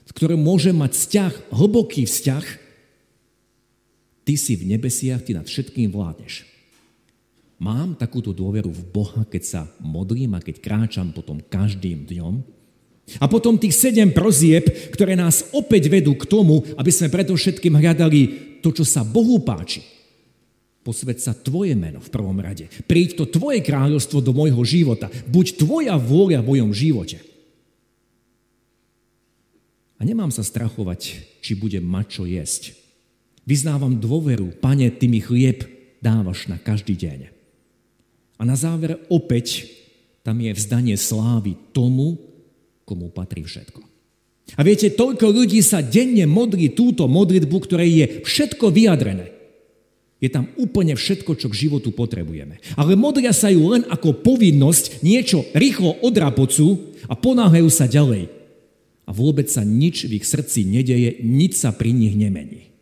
s 0.09 0.11
ktorým 0.17 0.41
môžem 0.41 0.73
mať 0.73 0.97
vzťah, 0.97 1.33
hlboký 1.53 2.09
vzťah, 2.09 2.45
ty 4.25 4.35
si 4.35 4.57
v 4.57 4.73
nebesiach, 4.73 5.21
ty 5.21 5.37
nad 5.37 5.45
všetkým 5.45 5.93
vládneš. 5.93 6.56
Mám 7.57 7.97
takúto 7.97 8.37
dôveru 8.37 8.69
v 8.69 8.83
Boha, 8.93 9.25
keď 9.25 9.43
sa 9.43 9.63
modlím 9.81 10.37
a 10.37 10.45
keď 10.45 10.61
kráčam 10.61 11.09
potom 11.09 11.41
každým 11.41 12.05
dňom? 12.05 12.45
A 13.23 13.31
potom 13.31 13.57
tých 13.57 13.73
sedem 13.73 14.13
prozieb, 14.13 14.67
ktoré 14.93 15.17
nás 15.17 15.49
opäť 15.57 15.89
vedú 15.89 16.13
k 16.19 16.29
tomu, 16.29 16.67
aby 16.77 16.91
sme 16.93 17.09
predovšetkým 17.09 17.79
hľadali 17.79 18.21
to, 18.61 18.75
čo 18.75 18.85
sa 18.85 19.07
Bohu 19.07 19.41
páči. 19.41 19.81
Posved 20.83 21.19
sa 21.19 21.33
Tvoje 21.33 21.75
meno 21.75 21.99
v 21.99 22.13
prvom 22.13 22.37
rade. 22.39 22.69
Príď 22.85 23.23
to 23.23 23.25
Tvoje 23.27 23.65
kráľovstvo 23.65 24.21
do 24.21 24.37
môjho 24.37 24.61
života. 24.67 25.09
Buď 25.27 25.57
Tvoja 25.59 25.95
vôľa 25.97 26.45
v 26.45 26.49
mojom 26.51 26.71
živote. 26.77 27.19
A 29.97 30.05
nemám 30.05 30.29
sa 30.29 30.45
strachovať, 30.45 31.25
či 31.41 31.57
budem 31.57 31.83
mať 31.83 32.21
čo 32.21 32.23
jesť. 32.29 32.77
Vyznávam 33.49 33.97
dôveru, 33.97 34.61
Pane, 34.61 34.93
Ty 34.93 35.07
mi 35.09 35.25
chlieb 35.25 35.65
dávaš 36.05 36.51
na 36.51 36.61
každý 36.61 36.99
deň. 36.99 37.36
A 38.37 38.43
na 38.45 38.57
záver 38.57 39.01
opäť 39.09 39.65
tam 40.21 40.43
je 40.43 40.53
vzdanie 40.53 40.97
slávy 40.99 41.57
tomu, 41.73 42.21
komu 42.85 43.09
patrí 43.11 43.47
všetko. 43.47 43.81
A 44.55 44.63
viete, 44.63 44.95
toľko 44.95 45.35
ľudí 45.35 45.59
sa 45.59 45.83
denne 45.83 46.23
modlí 46.31 46.71
túto 46.79 47.11
modlitbu, 47.11 47.57
ktorej 47.67 47.91
je 47.91 48.07
všetko 48.23 48.71
vyjadrené. 48.71 49.35
Je 50.17 50.33
tam 50.33 50.49
úplne 50.57 50.97
všetko, 50.97 51.37
čo 51.37 51.51
k 51.53 51.59
životu 51.67 51.93
potrebujeme. 51.93 52.63
Ale 52.79 52.97
modlia 52.97 53.37
sa 53.37 53.53
ju 53.53 53.75
len 53.75 53.85
ako 53.91 54.23
povinnosť 54.25 55.05
niečo 55.05 55.45
rýchlo 55.53 56.01
odrapocu 56.01 56.95
a 57.11 57.19
ponáhajú 57.19 57.69
sa 57.69 57.85
ďalej. 57.85 58.33
A 59.07 59.11
vôbec 59.13 59.51
sa 59.51 59.61
nič 59.67 60.09
v 60.09 60.19
ich 60.19 60.27
srdci 60.27 60.65
nedeje, 60.65 61.21
nič 61.21 61.61
sa 61.61 61.71
pri 61.75 61.93
nich 61.93 62.17
nemení. 62.17 62.73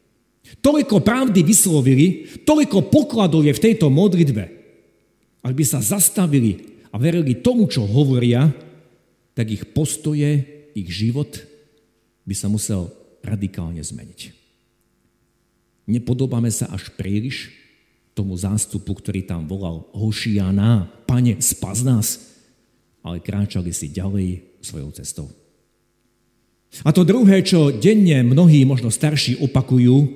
Toľko 0.62 1.02
pravdy 1.02 1.40
vyslovili, 1.42 2.06
toľko 2.46 2.88
pokladov 2.92 3.42
je 3.42 3.52
v 3.52 3.62
tejto 3.64 3.90
modlitbe. 3.90 4.53
Ak 5.44 5.52
by 5.52 5.64
sa 5.68 5.84
zastavili 5.84 6.80
a 6.88 6.96
verili 6.96 7.36
tomu, 7.36 7.68
čo 7.68 7.84
hovoria, 7.84 8.48
tak 9.36 9.52
ich 9.52 9.68
postoje, 9.76 10.40
ich 10.72 10.88
život 10.88 11.36
by 12.24 12.32
sa 12.32 12.48
musel 12.48 12.88
radikálne 13.20 13.84
zmeniť. 13.84 14.32
Nepodobáme 15.84 16.48
sa 16.48 16.72
až 16.72 16.88
príliš 16.96 17.52
tomu 18.16 18.32
zástupu, 18.38 18.96
ktorý 18.96 19.26
tam 19.26 19.44
volal 19.44 19.84
Hošiana, 19.92 20.88
pane, 21.04 21.36
spaz 21.44 21.84
nás, 21.84 22.40
ale 23.04 23.20
kráčali 23.20 23.68
si 23.74 23.92
ďalej 23.92 24.40
svojou 24.64 24.90
cestou. 24.96 25.28
A 26.82 26.90
to 26.90 27.04
druhé, 27.04 27.44
čo 27.44 27.68
denne 27.68 28.24
mnohí, 28.24 28.64
možno 28.64 28.88
starší, 28.88 29.44
opakujú, 29.44 30.08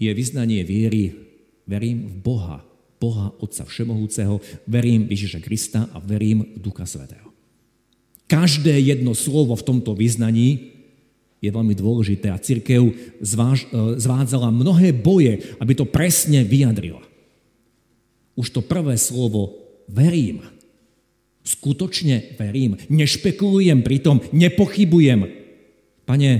je 0.00 0.10
vyznanie 0.10 0.66
viery. 0.66 1.14
Verím 1.64 2.10
v 2.10 2.16
Boha, 2.18 2.58
Boha 3.00 3.32
Otca 3.40 3.64
Všemohúceho, 3.64 4.44
verím 4.68 5.08
Ježiša 5.08 5.40
Krista 5.40 5.88
a 5.88 5.98
verím 6.04 6.44
v 6.44 6.60
Ducha 6.60 6.84
Svetého. 6.84 7.32
Každé 8.28 8.76
jedno 8.76 9.16
slovo 9.16 9.56
v 9.56 9.66
tomto 9.66 9.96
vyznaní 9.96 10.70
je 11.40 11.48
veľmi 11.48 11.72
dôležité 11.72 12.28
a 12.28 12.38
církev 12.38 12.92
zváž, 13.24 13.64
e, 13.72 13.96
zvádzala 13.96 14.52
mnohé 14.52 14.92
boje, 14.92 15.56
aby 15.56 15.72
to 15.72 15.88
presne 15.88 16.44
vyjadrila. 16.44 17.00
Už 18.36 18.52
to 18.52 18.60
prvé 18.60 19.00
slovo 19.00 19.56
verím. 19.88 20.44
Skutočne 21.40 22.36
verím. 22.36 22.76
Nešpekulujem 22.92 23.80
pri 23.80 23.98
tom, 24.04 24.20
nepochybujem. 24.30 25.26
Pane, 26.04 26.30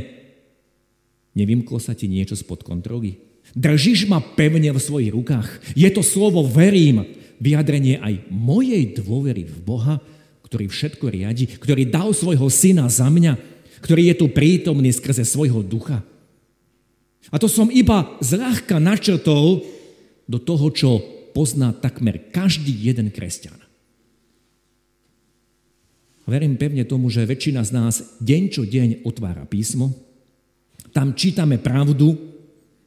nevymklo 1.32 1.80
sa 1.80 1.96
ti 1.96 2.04
niečo 2.06 2.36
spod 2.36 2.60
kontroly? 2.60 3.29
Držíš 3.54 4.06
ma 4.06 4.22
pevne 4.22 4.70
v 4.70 4.78
svojich 4.78 5.10
rukách? 5.10 5.74
Je 5.74 5.88
to 5.90 6.06
slovo 6.06 6.46
verím 6.46 7.02
vyjadrenie 7.42 7.98
aj 7.98 8.30
mojej 8.30 8.94
dôvery 8.94 9.48
v 9.48 9.58
Boha, 9.64 9.98
ktorý 10.46 10.70
všetko 10.70 11.06
riadi, 11.10 11.46
ktorý 11.46 11.86
dal 11.86 12.14
svojho 12.14 12.46
syna 12.50 12.86
za 12.86 13.10
mňa, 13.10 13.38
ktorý 13.82 14.12
je 14.12 14.14
tu 14.18 14.26
prítomný 14.30 14.92
skrze 14.94 15.26
svojho 15.26 15.64
ducha. 15.64 16.04
A 17.30 17.36
to 17.38 17.50
som 17.50 17.70
iba 17.70 18.18
zľahka 18.22 18.78
načrtol 18.78 19.66
do 20.30 20.38
toho, 20.38 20.66
čo 20.70 20.90
pozná 21.34 21.74
takmer 21.74 22.30
každý 22.30 22.70
jeden 22.70 23.10
kresťan. 23.10 23.56
Verím 26.30 26.54
pevne 26.54 26.86
tomu, 26.86 27.10
že 27.10 27.26
väčšina 27.26 27.66
z 27.66 27.70
nás 27.74 27.94
deň 28.22 28.42
čo 28.54 28.62
deň 28.62 29.02
otvára 29.02 29.42
písmo, 29.50 29.90
tam 30.94 31.14
čítame 31.14 31.58
pravdu, 31.58 32.29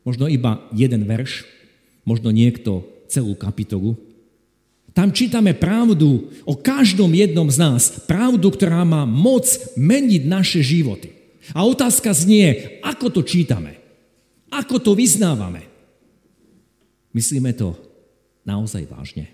možno 0.04 0.28
iba 0.28 0.64
jeden 0.76 1.08
verš, 1.08 1.48
možno 2.04 2.32
niekto 2.32 2.84
celú 3.08 3.36
kapitolu, 3.36 3.96
tam 4.94 5.10
čítame 5.10 5.58
pravdu 5.58 6.30
o 6.46 6.54
každom 6.54 7.10
jednom 7.18 7.50
z 7.50 7.58
nás. 7.58 7.98
Pravdu, 8.06 8.54
ktorá 8.54 8.86
má 8.86 9.10
moc 9.10 9.50
meniť 9.74 10.22
naše 10.30 10.62
životy. 10.62 11.10
A 11.52 11.66
otázka 11.66 12.14
znie, 12.14 12.80
ako 12.86 13.10
to 13.10 13.22
čítame? 13.26 13.82
Ako 14.54 14.78
to 14.78 14.94
vyznávame? 14.94 15.66
Myslíme 17.10 17.58
to 17.58 17.74
naozaj 18.46 18.86
vážne. 18.86 19.34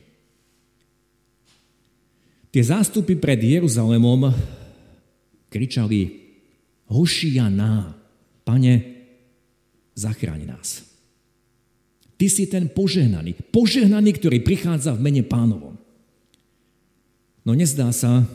Tie 2.49 2.63
zástupy 2.63 3.19
pred 3.19 3.37
Jeruzalemom 3.43 4.31
kričali 5.51 6.31
Hošianá, 6.89 7.93
pane, 8.41 8.98
zachráň 9.99 10.47
nás. 10.47 10.87
Ty 12.19 12.27
si 12.27 12.47
ten 12.47 12.67
požehnaný. 12.67 13.35
Požehnaný, 13.51 14.15
ktorý 14.15 14.43
prichádza 14.43 14.95
v 14.95 15.03
mene 15.03 15.23
pánovom. 15.23 15.75
No 17.47 17.51
nezdá 17.55 17.91
sa, 17.95 18.27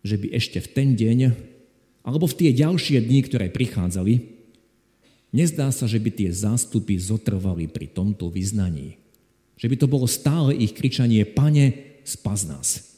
že 0.00 0.16
by 0.16 0.32
ešte 0.32 0.60
v 0.64 0.68
ten 0.72 0.88
deň, 0.96 1.18
alebo 2.00 2.24
v 2.24 2.36
tie 2.40 2.50
ďalšie 2.56 3.04
dni, 3.04 3.20
ktoré 3.28 3.52
prichádzali, 3.52 4.24
nezdá 5.36 5.68
sa, 5.68 5.84
že 5.84 6.00
by 6.00 6.10
tie 6.12 6.30
zástupy 6.32 6.96
zotrvali 6.96 7.68
pri 7.68 7.92
tomto 7.92 8.32
vyznaní. 8.32 8.96
Že 9.60 9.68
by 9.68 9.76
to 9.76 9.86
bolo 9.90 10.08
stále 10.08 10.56
ich 10.56 10.72
kričanie, 10.72 11.28
pane, 11.28 12.00
spaz 12.08 12.48
nás. 12.48 12.88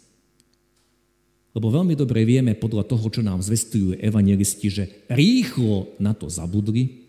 Lebo 1.50 1.66
veľmi 1.66 1.98
dobre 1.98 2.22
vieme 2.22 2.54
podľa 2.54 2.86
toho, 2.86 3.10
čo 3.10 3.26
nám 3.26 3.42
zvestujú 3.42 3.98
evangelisti, 3.98 4.70
že 4.70 4.84
rýchlo 5.10 5.98
na 5.98 6.14
to 6.14 6.30
zabudli 6.30 6.99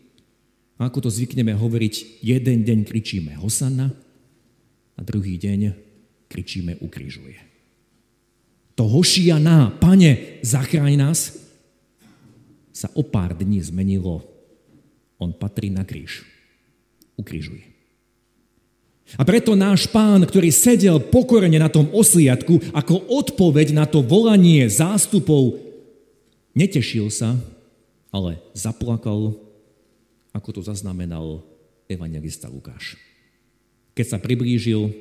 ako 0.82 1.06
to 1.06 1.10
zvykneme 1.14 1.54
hovoriť, 1.54 2.24
jeden 2.26 2.66
deň 2.66 2.80
kričíme 2.90 3.38
Hosanna 3.38 3.94
a 4.98 5.02
druhý 5.06 5.38
deň 5.38 5.78
kričíme 6.26 6.82
ukrižuje. 6.82 7.38
To 8.80 8.88
Hošianá, 8.90 9.78
pane, 9.78 10.42
zachráň 10.42 10.96
nás, 10.98 11.38
sa 12.72 12.90
o 12.98 13.04
pár 13.06 13.38
dní 13.38 13.62
zmenilo. 13.62 14.26
On 15.22 15.30
patrí 15.30 15.70
na 15.70 15.86
kríž. 15.86 16.26
Ukrižuje. 17.20 17.68
A 19.20 19.28
preto 19.28 19.60
náš 19.60 19.92
pán, 19.92 20.24
ktorý 20.24 20.50
sedel 20.56 20.98
pokorene 21.04 21.60
na 21.60 21.68
tom 21.68 21.92
osliadku, 21.92 22.72
ako 22.72 23.12
odpoveď 23.12 23.76
na 23.76 23.84
to 23.84 24.00
volanie 24.00 24.66
zástupov, 24.72 25.60
netešil 26.56 27.12
sa, 27.12 27.36
ale 28.08 28.40
zaplakal 28.56 29.36
ako 30.32 30.60
to 30.60 30.62
zaznamenal 30.64 31.44
evangelista 31.92 32.48
Lukáš. 32.48 32.96
Keď 33.92 34.06
sa 34.08 34.18
priblížil 34.20 34.92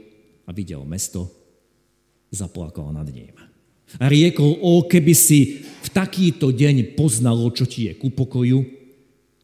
a 0.47 0.51
videl 0.51 0.83
mesto, 0.83 1.31
zaplakal 2.35 2.90
nad 2.90 3.07
ním. 3.11 3.35
A 3.99 4.07
riekol, 4.07 4.59
o 4.62 4.87
keby 4.87 5.14
si 5.14 5.62
v 5.62 5.88
takýto 5.90 6.55
deň 6.55 6.95
poznalo, 6.95 7.51
čo 7.51 7.66
ti 7.66 7.90
je 7.90 7.99
ku 7.99 8.11
pokoju, 8.14 8.62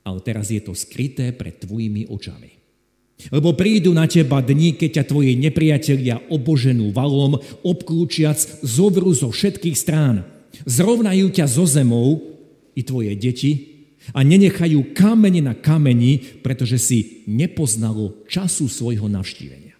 ale 0.06 0.18
teraz 0.22 0.54
je 0.54 0.62
to 0.62 0.70
skryté 0.70 1.34
pred 1.34 1.58
tvojimi 1.58 2.06
očami. 2.06 2.54
Lebo 3.32 3.56
prídu 3.56 3.90
na 3.96 4.06
teba 4.06 4.44
dni, 4.44 4.76
keď 4.76 5.02
ťa 5.02 5.04
tvoji 5.08 5.32
nepriatelia 5.34 6.20
oboženú 6.30 6.94
valom, 6.94 7.40
obklúčiac, 7.64 8.38
zovrú 8.62 9.10
zo 9.16 9.32
všetkých 9.32 9.74
strán. 9.74 10.22
Zrovnajú 10.62 11.32
ťa 11.32 11.46
zo 11.48 11.64
zemou 11.66 12.22
i 12.76 12.84
tvoje 12.86 13.16
deti 13.18 13.75
a 14.14 14.20
nenechajú 14.22 14.94
kamene 14.94 15.42
na 15.42 15.54
kameni, 15.56 16.42
pretože 16.44 16.78
si 16.78 16.98
nepoznalo 17.26 18.26
času 18.30 18.70
svojho 18.70 19.10
navštívenia. 19.10 19.74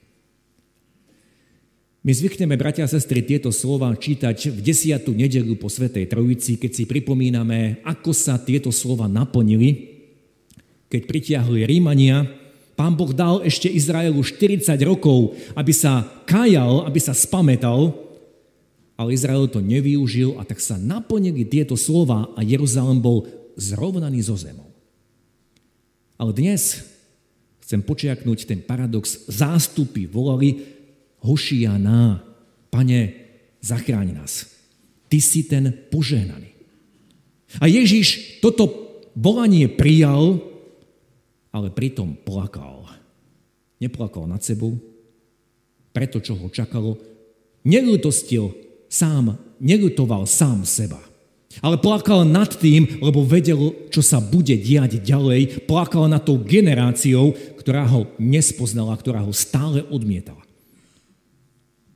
My 2.06 2.14
zvykneme, 2.14 2.54
bratia 2.54 2.86
a 2.86 2.90
sestry, 2.90 3.18
tieto 3.26 3.50
slova 3.50 3.90
čítať 3.90 4.54
v 4.54 4.62
desiatú 4.62 5.10
nedelu 5.10 5.58
po 5.58 5.66
Svetej 5.66 6.06
Trojici, 6.06 6.54
keď 6.54 6.70
si 6.70 6.84
pripomíname, 6.86 7.82
ako 7.82 8.14
sa 8.14 8.38
tieto 8.38 8.70
slova 8.70 9.10
naplnili, 9.10 9.98
keď 10.86 11.02
pritiahli 11.02 11.66
Rímania, 11.66 12.30
pán 12.78 12.94
Boh 12.94 13.10
dal 13.10 13.42
ešte 13.42 13.66
Izraelu 13.66 14.22
40 14.22 14.78
rokov, 14.86 15.34
aby 15.58 15.74
sa 15.74 16.06
kajal, 16.30 16.86
aby 16.86 17.02
sa 17.02 17.10
spametal, 17.10 17.90
ale 18.94 19.10
Izrael 19.10 19.50
to 19.50 19.58
nevyužil 19.58 20.38
a 20.38 20.46
tak 20.46 20.62
sa 20.62 20.78
naplnili 20.78 21.42
tieto 21.42 21.74
slova 21.74 22.30
a 22.38 22.40
Jeruzalem 22.46 23.02
bol 23.02 23.26
zrovnaný 23.56 24.22
so 24.22 24.36
zemou. 24.36 24.68
Ale 26.16 26.32
dnes 26.32 26.84
chcem 27.64 27.82
počiaknúť 27.82 28.46
ten 28.46 28.60
paradox. 28.62 29.26
Zástupy 29.26 30.06
volali 30.06 30.76
Hošianá, 31.26 32.22
pane, 32.70 33.00
zachráň 33.58 34.14
nás. 34.14 34.46
Ty 35.10 35.18
si 35.18 35.42
ten 35.42 35.74
požehnaný. 35.90 36.54
A 37.58 37.66
Ježiš 37.66 38.38
toto 38.38 38.70
volanie 39.16 39.66
prijal, 39.66 40.38
ale 41.50 41.72
pritom 41.72 42.14
plakal. 42.14 42.86
Neplakal 43.82 44.28
nad 44.28 44.40
sebou, 44.44 44.76
preto, 45.92 46.20
čo 46.20 46.36
ho 46.36 46.48
čakalo. 46.52 47.00
Nelutostil 47.66 48.52
sám, 48.86 49.34
nelutoval 49.58 50.28
sám 50.28 50.62
seba. 50.68 51.00
Ale 51.64 51.80
plakal 51.80 52.28
nad 52.28 52.52
tým, 52.52 53.00
lebo 53.00 53.24
vedel, 53.24 53.72
čo 53.88 54.04
sa 54.04 54.20
bude 54.20 54.56
diať 54.56 55.00
ďalej. 55.00 55.64
Plakal 55.64 56.08
nad 56.08 56.24
tou 56.24 56.36
generáciou, 56.40 57.32
ktorá 57.60 57.88
ho 57.88 58.12
nespoznala, 58.20 58.96
ktorá 58.96 59.24
ho 59.24 59.32
stále 59.32 59.84
odmietala. 59.88 60.42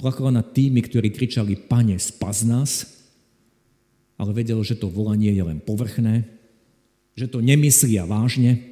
Plakal 0.01 0.33
nad 0.33 0.49
tými, 0.57 0.81
ktorí 0.81 1.12
kričali, 1.12 1.61
pane, 1.61 2.01
spas 2.01 2.40
nás, 2.40 2.88
ale 4.16 4.33
vedel, 4.33 4.61
že 4.64 4.81
to 4.81 4.88
volanie 4.88 5.33
je 5.33 5.44
len 5.44 5.61
povrchné, 5.61 6.25
že 7.16 7.29
to 7.29 7.44
nemyslia 7.44 8.09
vážne 8.09 8.70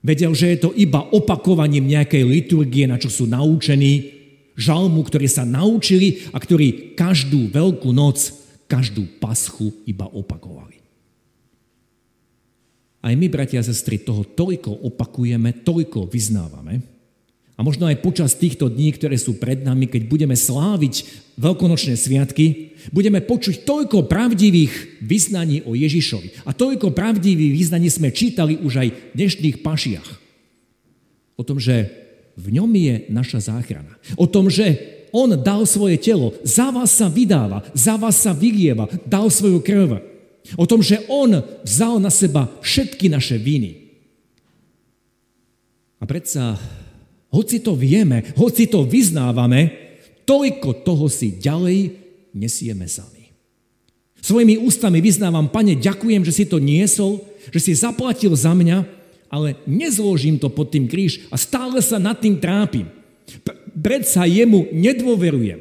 Vedel, 0.00 0.32
že 0.32 0.56
je 0.56 0.58
to 0.64 0.70
iba 0.72 1.04
opakovaním 1.12 1.84
nejakej 1.84 2.24
liturgie, 2.24 2.88
na 2.88 2.96
čo 2.96 3.12
sú 3.12 3.28
naučení, 3.28 4.16
žalmu, 4.56 5.04
ktorí 5.04 5.28
sa 5.28 5.44
naučili 5.44 6.24
a 6.32 6.40
ktorí 6.40 6.96
každú 6.96 7.52
veľkú 7.52 7.92
noc, 7.92 8.39
každú 8.70 9.18
paschu 9.18 9.74
iba 9.82 10.06
opakovali. 10.06 10.78
Aj 13.00 13.16
my, 13.16 13.26
bratia 13.26 13.58
a 13.58 13.66
sestry, 13.66 13.98
toho 13.98 14.22
toľko 14.22 14.86
opakujeme, 14.86 15.66
toľko 15.66 16.06
vyznávame. 16.06 16.84
A 17.56 17.64
možno 17.64 17.88
aj 17.88 18.00
počas 18.00 18.36
týchto 18.36 18.72
dní, 18.72 18.92
ktoré 18.96 19.20
sú 19.20 19.36
pred 19.36 19.60
nami, 19.60 19.84
keď 19.84 20.08
budeme 20.08 20.36
sláviť 20.36 21.04
veľkonočné 21.36 21.96
sviatky, 21.96 22.76
budeme 22.88 23.20
počuť 23.20 23.68
toľko 23.68 24.08
pravdivých 24.08 25.00
vyznaní 25.04 25.60
o 25.68 25.76
Ježišovi. 25.76 26.48
A 26.48 26.56
toľko 26.56 26.96
pravdivých 26.96 27.52
vyznaní 27.52 27.92
sme 27.92 28.16
čítali 28.16 28.56
už 28.60 28.72
aj 28.80 28.88
v 28.88 28.98
dnešných 29.16 29.56
pašiach. 29.60 30.08
O 31.36 31.42
tom, 31.44 31.60
že 31.60 31.88
v 32.36 32.46
ňom 32.56 32.72
je 32.72 32.94
naša 33.12 33.52
záchrana. 33.52 33.96
O 34.16 34.24
tom, 34.24 34.48
že 34.48 34.99
on 35.10 35.34
dal 35.38 35.66
svoje 35.66 35.98
telo, 35.98 36.34
za 36.46 36.70
vás 36.70 36.90
sa 36.94 37.10
vydáva, 37.10 37.66
za 37.74 37.94
vás 37.98 38.18
sa 38.18 38.34
vylieva, 38.34 38.88
dal 39.06 39.30
svoju 39.30 39.62
krv. 39.62 40.00
O 40.56 40.64
tom, 40.66 40.80
že 40.80 41.04
On 41.06 41.30
vzal 41.62 42.00
na 42.00 42.08
seba 42.08 42.48
všetky 42.64 43.12
naše 43.12 43.36
viny. 43.36 43.92
A 46.00 46.08
predsa, 46.08 46.56
hoci 47.28 47.60
to 47.60 47.76
vieme, 47.76 48.24
hoci 48.34 48.66
to 48.66 48.88
vyznávame, 48.88 49.68
toľko 50.24 50.80
toho 50.82 51.06
si 51.12 51.36
ďalej 51.36 51.92
nesieme 52.32 52.88
sami. 52.88 53.30
Svojimi 54.20 54.60
ústami 54.60 55.00
vyznávam, 55.00 55.48
pane, 55.48 55.76
ďakujem, 55.76 56.24
že 56.24 56.32
si 56.32 56.44
to 56.48 56.60
niesol, 56.60 57.24
že 57.52 57.60
si 57.60 57.72
zaplatil 57.76 58.32
za 58.36 58.52
mňa, 58.52 58.84
ale 59.32 59.56
nezložím 59.64 60.36
to 60.36 60.50
pod 60.52 60.72
tým 60.72 60.90
kríž 60.90 61.24
a 61.32 61.36
stále 61.40 61.80
sa 61.80 61.96
nad 61.96 62.18
tým 62.18 62.36
trápim. 62.36 62.88
Predsa 63.74 64.26
jemu 64.26 64.70
nedôverujem. 64.74 65.60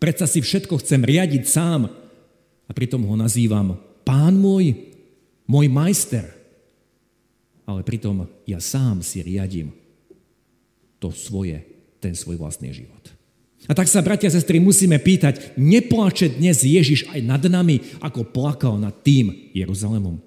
Predsa 0.00 0.26
si 0.26 0.42
všetko 0.42 0.82
chcem 0.82 1.02
riadiť 1.04 1.44
sám 1.46 1.86
a 2.66 2.70
pritom 2.74 3.06
ho 3.06 3.14
nazývam 3.14 3.78
pán 4.02 4.34
môj, 4.34 4.74
môj 5.46 5.66
majster. 5.70 6.26
Ale 7.62 7.86
pritom 7.86 8.26
ja 8.42 8.58
sám 8.58 9.06
si 9.06 9.22
riadím 9.22 9.70
to 10.98 11.14
svoje, 11.14 11.62
ten 12.02 12.14
svoj 12.18 12.38
vlastný 12.38 12.74
život. 12.74 13.02
A 13.70 13.78
tak 13.78 13.86
sa, 13.86 14.02
bratia 14.02 14.26
a 14.26 14.34
sestry, 14.34 14.58
musíme 14.58 14.98
pýtať, 14.98 15.54
neplače 15.54 16.34
dnes 16.34 16.66
Ježiš 16.66 17.06
aj 17.14 17.22
nad 17.22 17.42
nami, 17.46 17.78
ako 18.02 18.26
plakal 18.26 18.74
nad 18.74 18.90
tým 19.06 19.54
Jeruzalemom? 19.54 20.18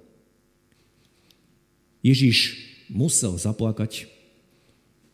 Ježiš 2.00 2.56
musel 2.88 3.36
zaplakať 3.36 4.08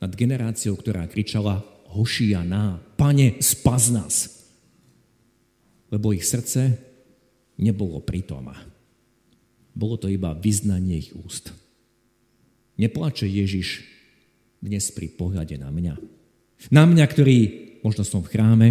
nad 0.02 0.12
generáciou, 0.18 0.74
ktorá 0.74 1.06
kričala 1.06 1.62
Hošianá, 1.92 2.82
pane, 2.98 3.38
spas 3.44 3.94
nás. 3.94 4.48
Lebo 5.94 6.16
ich 6.16 6.26
srdce 6.26 6.80
nebolo 7.60 8.02
pritom. 8.02 8.50
Bolo 9.76 9.96
to 10.00 10.08
iba 10.10 10.34
vyznanie 10.34 11.04
ich 11.04 11.12
úst. 11.14 11.54
Neplače 12.80 13.28
Ježiš 13.30 13.86
dnes 14.64 14.90
pri 14.96 15.12
pohľade 15.12 15.60
na 15.60 15.70
mňa. 15.70 15.96
Na 16.74 16.88
mňa, 16.88 17.06
ktorý 17.06 17.38
možno 17.84 18.08
som 18.08 18.24
v 18.24 18.32
chráme 18.32 18.68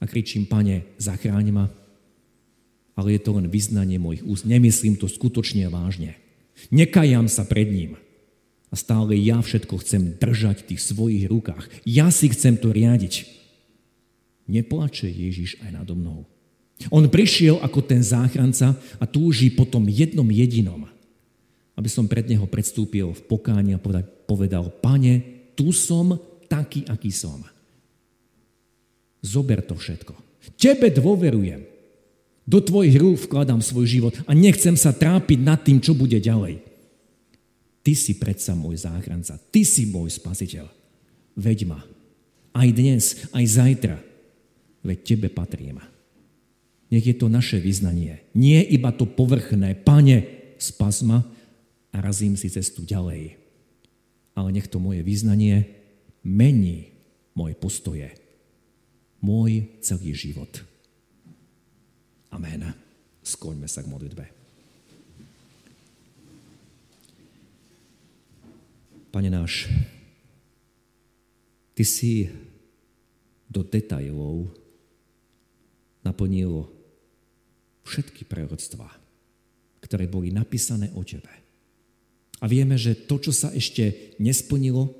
a 0.00 0.04
kričím, 0.08 0.48
pane, 0.48 0.88
zachráň 0.96 1.46
ma. 1.52 1.66
Ale 2.98 3.14
je 3.14 3.20
to 3.22 3.36
len 3.36 3.46
vyznanie 3.46 4.00
mojich 4.00 4.24
úst. 4.26 4.42
Nemyslím 4.48 4.98
to 4.98 5.06
skutočne 5.06 5.68
vážne. 5.70 6.18
Nekajam 6.74 7.30
sa 7.30 7.46
pred 7.46 7.70
ním. 7.70 7.94
A 8.68 8.74
stále 8.76 9.16
ja 9.16 9.40
všetko 9.40 9.80
chcem 9.80 10.16
držať 10.20 10.64
v 10.64 10.66
tých 10.74 10.80
svojich 10.84 11.24
rukách. 11.28 11.68
Ja 11.88 12.12
si 12.12 12.28
chcem 12.28 12.60
to 12.60 12.68
riadiť. 12.68 13.24
Neplače 14.48 15.08
Ježiš 15.08 15.60
aj 15.64 15.70
nado 15.80 15.96
mnou. 15.96 16.28
On 16.92 17.02
prišiel 17.04 17.58
ako 17.58 17.80
ten 17.82 18.04
záchranca 18.04 18.76
a 19.02 19.04
túži 19.04 19.50
po 19.50 19.66
tom 19.66 19.90
jednom 19.90 20.26
jedinom, 20.30 20.86
aby 21.74 21.88
som 21.90 22.06
pred 22.06 22.28
neho 22.30 22.46
predstúpil 22.46 23.12
v 23.12 23.22
pokáni 23.26 23.74
a 23.74 23.82
povedal, 24.28 24.70
pane, 24.78 25.20
tu 25.58 25.74
som 25.74 26.14
taký, 26.46 26.86
aký 26.86 27.10
som. 27.10 27.42
Zober 29.18 29.58
to 29.66 29.74
všetko. 29.74 30.14
Tebe 30.54 30.94
dôverujem. 30.94 31.66
Do 32.48 32.64
tvojich 32.64 32.96
rúk 32.96 33.28
vkladám 33.28 33.60
svoj 33.60 33.84
život 33.84 34.14
a 34.24 34.32
nechcem 34.32 34.72
sa 34.78 34.94
trápiť 34.94 35.38
nad 35.42 35.60
tým, 35.60 35.82
čo 35.82 35.92
bude 35.92 36.16
ďalej. 36.16 36.67
Ty 37.82 37.92
si 37.94 38.18
predsa 38.18 38.52
môj 38.58 38.84
záchranca. 38.84 39.38
Ty 39.38 39.62
si 39.64 39.88
môj 39.88 40.12
spasiteľ. 40.18 40.66
Veď 41.38 41.70
ma. 41.70 41.80
Aj 42.52 42.68
dnes, 42.74 43.28
aj 43.30 43.44
zajtra. 43.46 43.96
Veď 44.82 44.98
tebe 45.04 45.28
patrím. 45.30 45.78
Nech 46.88 47.04
je 47.04 47.14
to 47.16 47.28
naše 47.28 47.60
vyznanie. 47.60 48.24
Nie 48.32 48.64
iba 48.64 48.90
to 48.90 49.04
povrchné. 49.04 49.76
Pane, 49.84 50.24
spas 50.56 51.04
ma 51.04 51.22
a 51.92 51.96
razím 52.00 52.34
si 52.34 52.48
cestu 52.48 52.82
ďalej. 52.84 53.36
Ale 54.34 54.48
nech 54.54 54.70
to 54.70 54.80
moje 54.80 55.04
vyznanie 55.04 55.68
mení 56.24 56.92
moje 57.38 57.54
postoje. 57.54 58.10
Môj 59.22 59.66
celý 59.82 60.14
život. 60.14 60.62
Amen. 62.30 62.74
Skloňme 63.22 63.66
sa 63.66 63.82
k 63.82 63.90
modlitbe. 63.90 64.37
Pane 69.08 69.30
náš, 69.32 69.72
Ty 71.78 71.86
si 71.86 72.26
do 73.46 73.62
detajlov 73.62 74.50
naplnil 76.02 76.66
všetky 77.86 78.26
proroctvá, 78.26 78.90
ktoré 79.78 80.10
boli 80.10 80.34
napísané 80.34 80.90
o 80.98 81.06
tebe. 81.06 81.30
A 82.42 82.50
vieme, 82.50 82.74
že 82.74 82.98
to, 82.98 83.22
čo 83.22 83.30
sa 83.30 83.54
ešte 83.54 84.18
nesplnilo, 84.18 84.90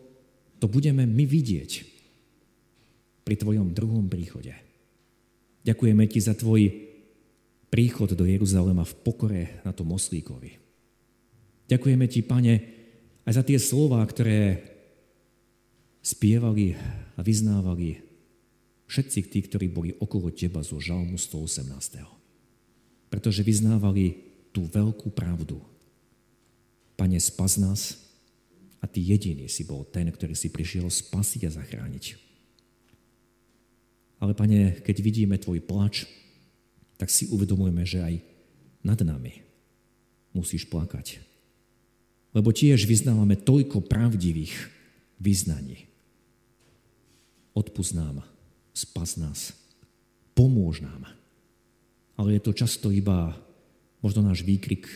to 0.62 0.70
budeme 0.70 1.02
my 1.02 1.26
vidieť 1.26 1.82
pri 3.26 3.34
tvojom 3.34 3.74
druhom 3.74 4.06
príchode. 4.06 4.54
Ďakujeme 5.66 6.06
ti 6.06 6.22
za 6.22 6.38
tvoj 6.38 6.78
príchod 7.74 8.14
do 8.14 8.22
Jeruzalema 8.22 8.86
v 8.86 8.98
pokore 9.02 9.42
na 9.66 9.74
tom 9.74 9.90
oslíkovi. 9.90 10.56
Ďakujeme 11.66 12.06
ti, 12.06 12.22
pane, 12.22 12.77
aj 13.28 13.32
za 13.36 13.42
tie 13.44 13.60
slova, 13.60 14.00
ktoré 14.08 14.64
spievali 16.00 16.72
a 17.14 17.20
vyznávali 17.20 18.00
všetci 18.88 19.28
tí, 19.28 19.44
ktorí 19.44 19.68
boli 19.68 19.92
okolo 20.00 20.32
teba 20.32 20.64
zo 20.64 20.80
Žalmu 20.80 21.20
118 21.20 22.18
pretože 23.08 23.40
vyznávali 23.40 24.20
tú 24.52 24.68
veľkú 24.68 25.12
pravdu. 25.12 25.60
Pane, 26.94 27.16
spas 27.18 27.56
nás 27.56 27.96
a 28.78 28.86
Ty 28.86 29.00
jediný 29.00 29.48
si 29.50 29.64
bol 29.64 29.82
ten, 29.88 30.06
ktorý 30.08 30.36
si 30.36 30.52
prišiel 30.52 30.86
spasiť 30.86 31.48
a 31.48 31.50
zachrániť. 31.50 32.04
Ale 34.22 34.32
Pane, 34.36 34.84
keď 34.84 34.96
vidíme 35.00 35.40
Tvoj 35.40 35.64
plač, 35.64 36.04
tak 37.00 37.08
si 37.08 37.30
uvedomujeme, 37.30 37.82
že 37.86 38.02
aj 38.02 38.14
nad 38.82 38.98
nami 39.02 39.42
musíš 40.34 40.66
plakať. 40.66 41.27
Lebo 42.38 42.54
tiež 42.54 42.86
vyznávame 42.86 43.34
toľko 43.34 43.82
pravdivých 43.82 44.54
vyznaní. 45.18 45.90
Odpust 47.58 47.98
nám, 47.98 48.22
spas 48.70 49.18
nás, 49.18 49.50
pomôž 50.38 50.78
nám 50.78 51.18
ale 52.18 52.36
je 52.36 52.42
to 52.42 52.52
často 52.52 52.90
iba 52.90 53.38
možno 54.02 54.26
náš 54.26 54.42
výkrik. 54.42 54.90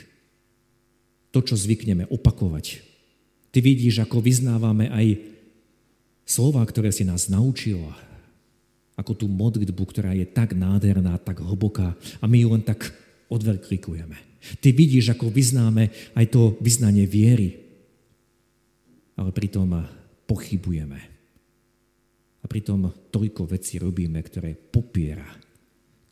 To, 1.31 1.40
čo 1.40 1.57
zvykneme 1.57 2.11
opakovať. 2.11 2.85
Ty 3.55 3.59
vidíš, 3.64 4.05
ako 4.05 4.20
vyznávame 4.20 4.90
aj 4.92 5.22
slova, 6.28 6.61
ktoré 6.66 6.92
si 6.92 7.09
nás 7.09 7.31
naučila, 7.33 7.94
ako 8.98 9.16
tú 9.16 9.26
modlitbu, 9.31 9.81
ktorá 9.81 10.12
je 10.12 10.28
tak 10.28 10.52
nádherná, 10.52 11.16
tak 11.16 11.40
hlboká 11.40 11.96
a 12.20 12.24
my 12.28 12.37
ju 12.37 12.48
len 12.52 12.61
tak 12.61 12.92
odverklikujeme. 13.33 14.32
Ty 14.42 14.68
vidíš, 14.74 15.14
ako 15.14 15.31
vyznáme 15.31 16.14
aj 16.18 16.26
to 16.35 16.59
vyznanie 16.59 17.07
viery, 17.07 17.62
ale 19.14 19.31
pritom 19.31 19.70
pochybujeme. 20.26 21.00
A 22.42 22.44
pritom 22.50 22.90
toľko 23.14 23.46
vecí 23.46 23.78
robíme, 23.78 24.18
ktoré 24.18 24.59
popiera 24.59 25.31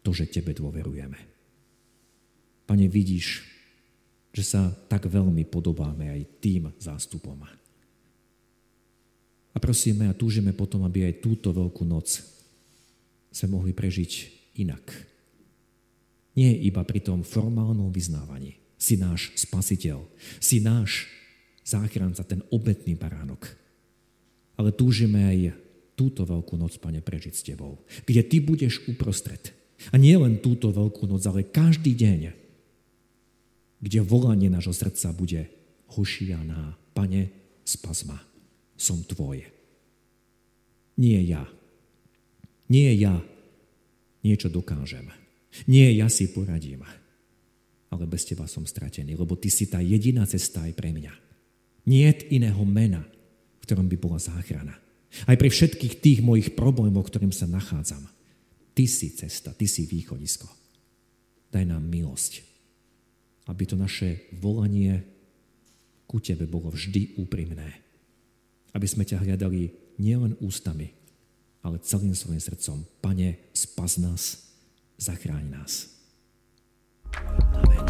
to, 0.06 0.14
že 0.14 0.30
Tebe 0.30 0.54
dôverujeme. 0.54 1.18
Pane, 2.70 2.86
vidíš, 2.86 3.42
že 4.30 4.46
sa 4.46 4.70
tak 4.86 5.10
veľmi 5.10 5.42
podobáme 5.50 6.06
aj 6.06 6.22
tým 6.38 6.70
zástupom. 6.78 7.34
A 9.50 9.58
prosíme 9.58 10.06
a 10.06 10.14
túžime 10.14 10.54
potom, 10.54 10.86
aby 10.86 11.10
aj 11.10 11.18
túto 11.18 11.50
veľkú 11.50 11.82
noc 11.82 12.22
sme 13.34 13.58
mohli 13.58 13.74
prežiť 13.74 14.12
inak. 14.62 15.09
Nie 16.40 16.57
iba 16.57 16.81
pri 16.88 17.05
tom 17.05 17.20
formálnom 17.20 17.92
vyznávaní. 17.92 18.57
Si 18.81 18.96
náš 18.96 19.37
spasiteľ, 19.37 20.00
si 20.40 20.64
náš 20.64 21.05
záchranca, 21.61 22.24
ten 22.24 22.40
obetný 22.48 22.96
baránok. 22.96 23.44
Ale 24.57 24.72
túžime 24.72 25.20
aj 25.29 25.53
túto 25.92 26.24
veľkú 26.24 26.57
noc, 26.57 26.81
Pane, 26.81 27.05
prežiť 27.05 27.35
s 27.37 27.44
Tebou, 27.44 27.85
kde 28.09 28.24
Ty 28.24 28.40
budeš 28.40 28.81
uprostred. 28.88 29.53
A 29.92 30.00
nie 30.00 30.16
len 30.16 30.40
túto 30.40 30.72
veľkú 30.72 31.05
noc, 31.05 31.20
ale 31.29 31.44
každý 31.44 31.92
deň, 31.92 32.33
kde 33.85 34.00
volanie 34.00 34.48
nášho 34.48 34.72
srdca 34.72 35.12
bude 35.12 35.44
Hošianá, 35.92 36.81
Pane, 36.96 37.29
spas 37.68 38.09
ma, 38.09 38.16
som 38.81 39.05
Tvoj. 39.05 39.44
Nie 40.96 41.20
ja. 41.20 41.44
Nie 42.72 42.96
ja 42.96 43.20
niečo 44.24 44.48
dokážem. 44.48 45.09
Nie 45.66 45.90
ja 45.94 46.06
si 46.06 46.30
poradím. 46.30 46.86
Ale 47.90 48.06
bez 48.06 48.22
Teba 48.22 48.46
som 48.46 48.62
stratený, 48.62 49.18
lebo 49.18 49.34
Ty 49.34 49.50
si 49.50 49.66
tá 49.66 49.82
jediná 49.82 50.22
cesta 50.26 50.62
aj 50.62 50.72
pre 50.78 50.94
mňa. 50.94 51.12
Nie 51.90 52.14
iného 52.30 52.62
mena, 52.62 53.02
v 53.58 53.64
ktorom 53.66 53.90
by 53.90 53.96
bola 53.98 54.18
záchrana. 54.22 54.78
Aj 55.26 55.34
pri 55.34 55.50
všetkých 55.50 55.98
tých 55.98 56.20
mojich 56.22 56.54
problémoch, 56.54 57.10
ktorým 57.10 57.34
sa 57.34 57.50
nachádzam. 57.50 58.06
Ty 58.78 58.84
si 58.86 59.10
cesta, 59.10 59.50
Ty 59.50 59.66
si 59.66 59.90
východisko. 59.90 60.46
Daj 61.50 61.66
nám 61.66 61.82
milosť, 61.82 62.46
aby 63.50 63.66
to 63.66 63.74
naše 63.74 64.30
volanie 64.38 65.02
ku 66.06 66.22
Tebe 66.22 66.46
bolo 66.46 66.70
vždy 66.70 67.18
úprimné. 67.18 67.82
Aby 68.70 68.86
sme 68.86 69.02
ťa 69.02 69.18
hľadali 69.18 69.74
nielen 69.98 70.38
ústami, 70.38 70.94
ale 71.66 71.82
celým 71.82 72.14
svojim 72.14 72.38
srdcom. 72.38 72.86
Pane, 73.02 73.50
spas 73.50 73.98
nás, 73.98 74.49
zachráň 75.00 75.44
nás. 75.48 75.88
Amen. 77.56 77.84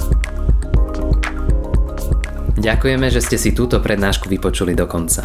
Ďakujeme, 2.60 3.08
že 3.08 3.24
ste 3.24 3.40
si 3.40 3.56
túto 3.56 3.80
prednášku 3.80 4.28
vypočuli 4.28 4.76
do 4.76 4.84
konca. 4.84 5.24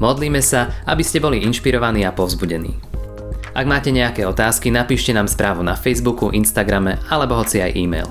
Modlíme 0.00 0.40
sa, 0.40 0.80
aby 0.88 1.04
ste 1.04 1.20
boli 1.20 1.44
inšpirovaní 1.44 2.08
a 2.08 2.16
povzbudení. 2.16 2.72
Ak 3.52 3.68
máte 3.68 3.92
nejaké 3.92 4.24
otázky, 4.24 4.72
napíšte 4.72 5.12
nám 5.12 5.28
správu 5.28 5.60
na 5.60 5.76
Facebooku, 5.76 6.32
Instagrame 6.32 6.96
alebo 7.12 7.36
hoci 7.36 7.60
aj 7.60 7.76
e-mail. 7.76 8.08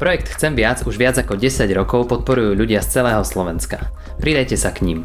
Projekt 0.00 0.32
Chcem 0.32 0.56
viac 0.56 0.80
už 0.88 0.96
viac 0.96 1.20
ako 1.20 1.36
10 1.36 1.68
rokov 1.76 2.08
podporujú 2.08 2.56
ľudia 2.56 2.80
z 2.80 3.02
celého 3.02 3.20
Slovenska. 3.20 3.92
Pridajte 4.16 4.56
sa 4.56 4.72
k 4.72 4.88
ním. 4.88 5.04